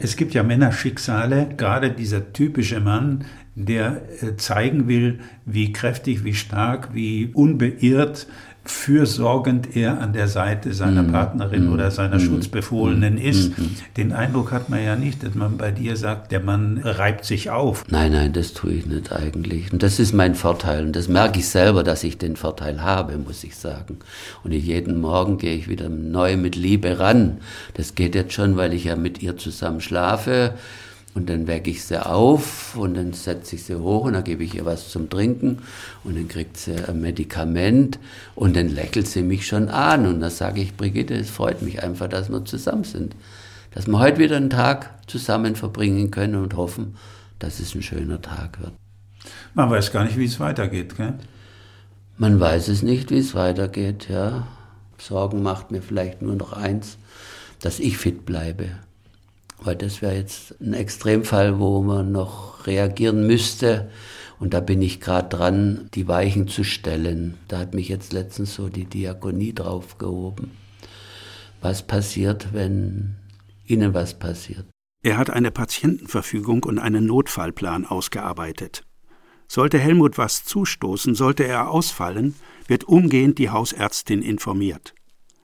Es 0.03 0.15
gibt 0.15 0.33
ja 0.33 0.41
Männerschicksale, 0.41 1.49
gerade 1.57 1.91
dieser 1.91 2.33
typische 2.33 2.79
Mann, 2.79 3.25
der 3.53 4.01
äh, 4.23 4.35
zeigen 4.35 4.87
will, 4.87 5.19
wie 5.45 5.71
kräftig, 5.71 6.23
wie 6.23 6.33
stark, 6.33 6.95
wie 6.95 7.29
unbeirrt 7.31 8.25
fürsorgend 8.63 9.75
er 9.75 9.99
an 10.01 10.13
der 10.13 10.27
Seite 10.27 10.73
seiner 10.73 11.01
Mhm. 11.03 11.11
Partnerin 11.11 11.65
Mhm. 11.65 11.73
oder 11.73 11.89
seiner 11.89 12.17
Mhm. 12.19 12.25
Schutzbefohlenen 12.25 13.17
ist. 13.17 13.53
Den 13.97 14.11
Eindruck 14.13 14.51
hat 14.51 14.69
man 14.69 14.83
ja 14.83 14.95
nicht, 14.95 15.23
dass 15.23 15.33
man 15.33 15.57
bei 15.57 15.71
dir 15.71 15.95
sagt, 15.97 16.31
der 16.31 16.41
Mann 16.41 16.79
reibt 16.83 17.25
sich 17.25 17.49
auf. 17.49 17.83
Nein, 17.89 18.11
nein, 18.11 18.33
das 18.33 18.53
tue 18.53 18.73
ich 18.73 18.85
nicht 18.85 19.11
eigentlich. 19.11 19.73
Und 19.73 19.81
das 19.81 19.99
ist 19.99 20.13
mein 20.13 20.35
Vorteil. 20.35 20.85
Und 20.85 20.95
das 20.95 21.07
merke 21.07 21.39
ich 21.39 21.47
selber, 21.47 21.83
dass 21.83 22.03
ich 22.03 22.17
den 22.19 22.35
Vorteil 22.35 22.81
habe, 22.83 23.17
muss 23.17 23.43
ich 23.43 23.55
sagen. 23.55 23.97
Und 24.43 24.51
jeden 24.51 25.01
Morgen 25.01 25.37
gehe 25.39 25.55
ich 25.55 25.67
wieder 25.67 25.89
neu 25.89 26.37
mit 26.37 26.55
Liebe 26.55 26.99
ran. 26.99 27.37
Das 27.73 27.95
geht 27.95 28.13
jetzt 28.13 28.33
schon, 28.33 28.57
weil 28.57 28.73
ich 28.73 28.83
ja 28.85 28.95
mit 28.95 29.23
ihr 29.23 29.37
zusammen 29.37 29.81
schlafe. 29.81 30.53
Und 31.13 31.29
dann 31.29 31.45
wecke 31.47 31.69
ich 31.69 31.83
sie 31.83 32.05
auf 32.05 32.77
und 32.77 32.93
dann 32.95 33.11
setze 33.11 33.55
ich 33.55 33.63
sie 33.63 33.75
hoch 33.75 34.05
und 34.05 34.13
dann 34.13 34.23
gebe 34.23 34.45
ich 34.45 34.55
ihr 34.55 34.65
was 34.65 34.89
zum 34.89 35.09
Trinken 35.09 35.59
und 36.05 36.15
dann 36.15 36.29
kriegt 36.29 36.55
sie 36.55 36.75
ein 36.87 37.01
Medikament 37.01 37.99
und 38.33 38.55
dann 38.55 38.69
lächelt 38.69 39.07
sie 39.07 39.21
mich 39.21 39.45
schon 39.45 39.67
an 39.67 40.05
und 40.05 40.21
dann 40.21 40.31
sage 40.31 40.61
ich, 40.61 40.77
Brigitte, 40.77 41.13
es 41.15 41.29
freut 41.29 41.61
mich 41.61 41.83
einfach, 41.83 42.07
dass 42.07 42.29
wir 42.29 42.45
zusammen 42.45 42.85
sind. 42.85 43.15
Dass 43.71 43.87
wir 43.87 43.99
heute 43.99 44.19
wieder 44.19 44.37
einen 44.37 44.49
Tag 44.49 44.89
zusammen 45.07 45.57
verbringen 45.57 46.11
können 46.11 46.35
und 46.35 46.55
hoffen, 46.55 46.95
dass 47.39 47.59
es 47.59 47.75
ein 47.75 47.81
schöner 47.81 48.21
Tag 48.21 48.61
wird. 48.61 48.73
Man 49.53 49.69
weiß 49.69 49.91
gar 49.91 50.05
nicht, 50.05 50.17
wie 50.17 50.25
es 50.25 50.39
weitergeht. 50.39 50.95
Gell? 50.95 51.15
Man 52.17 52.39
weiß 52.39 52.69
es 52.69 52.83
nicht, 52.83 53.11
wie 53.11 53.17
es 53.17 53.35
weitergeht, 53.35 54.07
ja. 54.09 54.47
Sorgen 54.97 55.41
macht 55.41 55.71
mir 55.71 55.81
vielleicht 55.81 56.21
nur 56.21 56.35
noch 56.35 56.53
eins, 56.53 56.97
dass 57.59 57.79
ich 57.79 57.97
fit 57.97 58.25
bleibe. 58.25 58.69
Weil 59.63 59.75
das 59.75 60.01
wäre 60.01 60.15
jetzt 60.15 60.59
ein 60.59 60.73
Extremfall, 60.73 61.59
wo 61.59 61.81
man 61.81 62.11
noch 62.11 62.65
reagieren 62.65 63.27
müsste. 63.27 63.89
Und 64.39 64.55
da 64.55 64.59
bin 64.59 64.81
ich 64.81 64.99
gerade 64.99 65.29
dran, 65.29 65.89
die 65.93 66.07
Weichen 66.07 66.47
zu 66.47 66.63
stellen. 66.63 67.37
Da 67.47 67.59
hat 67.59 67.75
mich 67.75 67.87
jetzt 67.87 68.11
letztens 68.11 68.55
so 68.55 68.69
die 68.69 68.85
Diakonie 68.85 69.53
draufgehoben. 69.53 70.51
Was 71.61 71.83
passiert, 71.85 72.53
wenn 72.53 73.17
Ihnen 73.67 73.93
was 73.93 74.17
passiert? 74.17 74.65
Er 75.03 75.17
hat 75.17 75.29
eine 75.29 75.51
Patientenverfügung 75.51 76.63
und 76.63 76.79
einen 76.79 77.05
Notfallplan 77.05 77.85
ausgearbeitet. 77.85 78.83
Sollte 79.47 79.77
Helmut 79.77 80.17
was 80.17 80.43
zustoßen, 80.43 81.13
sollte 81.13 81.43
er 81.43 81.69
ausfallen, 81.69 82.35
wird 82.67 82.85
umgehend 82.85 83.37
die 83.37 83.49
Hausärztin 83.49 84.21
informiert. 84.21 84.95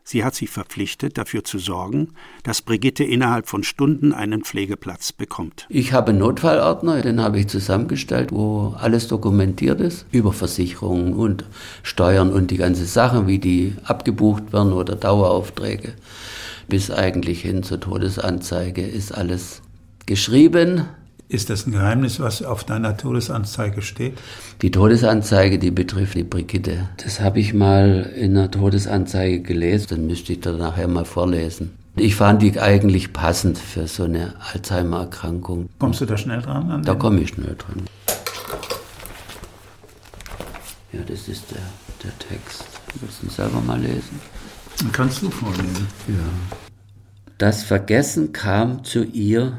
Sie 0.09 0.23
hat 0.23 0.35
sich 0.35 0.49
verpflichtet, 0.49 1.17
dafür 1.17 1.43
zu 1.43 1.59
sorgen, 1.59 2.13
dass 2.43 2.61
Brigitte 2.61 3.03
innerhalb 3.03 3.49
von 3.49 3.63
Stunden 3.63 4.13
einen 4.13 4.45
Pflegeplatz 4.45 5.11
bekommt. 5.11 5.65
Ich 5.67 5.91
habe 5.91 6.11
einen 6.11 6.19
Notfallordner, 6.19 7.01
den 7.01 7.19
habe 7.21 7.39
ich 7.39 7.47
zusammengestellt, 7.47 8.31
wo 8.31 8.73
alles 8.79 9.09
dokumentiert 9.09 9.81
ist, 9.81 10.05
über 10.13 10.31
Versicherungen 10.31 11.13
und 11.13 11.43
Steuern 11.83 12.31
und 12.31 12.51
die 12.51 12.55
ganze 12.55 12.85
Sachen, 12.85 13.27
wie 13.27 13.39
die 13.39 13.75
abgebucht 13.83 14.53
werden 14.53 14.71
oder 14.71 14.95
Daueraufträge, 14.95 15.91
bis 16.69 16.89
eigentlich 16.89 17.41
hin 17.41 17.63
zur 17.63 17.81
Todesanzeige 17.81 18.87
ist 18.87 19.11
alles 19.11 19.61
geschrieben. 20.05 20.85
Ist 21.29 21.49
das 21.49 21.67
ein 21.67 21.73
Geheimnis, 21.73 22.21
was 22.21 22.41
auf 22.41 22.63
deiner 22.63 22.95
Todesanzeige 22.95 23.81
steht? 23.81 24.17
Die 24.61 24.71
Todesanzeige, 24.71 25.59
die 25.59 25.71
betrifft 25.71 26.15
die 26.15 26.23
Brigitte. 26.23 26.87
Das 27.03 27.19
habe 27.19 27.41
ich 27.41 27.53
mal 27.53 28.09
in 28.15 28.37
einer 28.37 28.49
Todesanzeige 28.49 29.41
gelesen, 29.41 29.87
dann 29.89 30.07
müsste 30.07 30.31
ich 30.31 30.39
da 30.39 30.53
nachher 30.53 30.87
mal 30.87 31.03
vorlesen. 31.03 31.71
Ich 31.97 32.15
fand 32.15 32.41
die 32.43 32.57
eigentlich 32.57 33.11
passend 33.11 33.57
für 33.57 33.87
so 33.87 34.03
eine 34.03 34.35
Alzheimer-Erkrankung. 34.53 35.67
Kommst 35.79 35.99
du 35.99 36.05
da 36.05 36.15
schnell 36.15 36.41
dran? 36.41 36.71
An 36.71 36.83
Da 36.83 36.95
komme 36.95 37.19
ich 37.19 37.29
schnell 37.29 37.55
dran. 37.57 37.83
Ja, 40.93 41.01
das 41.05 41.27
ist 41.27 41.51
der, 41.51 41.63
der 42.03 42.17
Text. 42.19 42.63
Willst 43.01 43.21
du 43.21 43.27
ihn 43.27 43.31
selber 43.31 43.59
mal 43.59 43.81
lesen? 43.81 44.21
Kannst 44.93 45.21
du 45.21 45.29
vorlesen? 45.29 45.87
Ja. 46.07 46.13
Das 47.37 47.63
Vergessen 47.63 48.31
kam 48.31 48.85
zu 48.85 49.03
ihr 49.03 49.57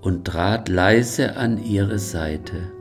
und 0.00 0.24
trat 0.24 0.68
leise 0.68 1.36
an 1.36 1.62
ihre 1.62 1.98
Seite. 1.98 2.72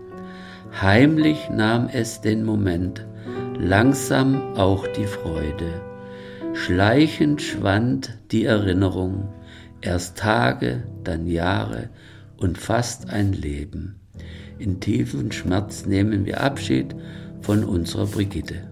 Heimlich 0.82 1.50
nahm 1.50 1.90
es 1.92 2.22
den 2.22 2.46
Moment, 2.46 3.06
langsam 3.60 4.56
auch 4.56 4.88
die 4.88 5.08
Freude. 5.08 5.82
Schleichend 6.54 7.42
schwand 7.42 8.18
die 8.32 8.46
Erinnerung, 8.46 9.30
erst 9.82 10.18
Tage, 10.18 10.84
dann 11.04 11.28
Jahre 11.28 11.90
und 12.38 12.58
fast 12.58 13.10
ein 13.10 13.34
Leben. 13.34 14.00
In 14.58 14.80
tiefem 14.80 15.32
Schmerz 15.32 15.86
nehmen 15.86 16.26
wir 16.26 16.42
Abschied 16.42 16.96
von 17.42 17.64
unserer 17.64 18.06
Brigitte. 18.06 18.69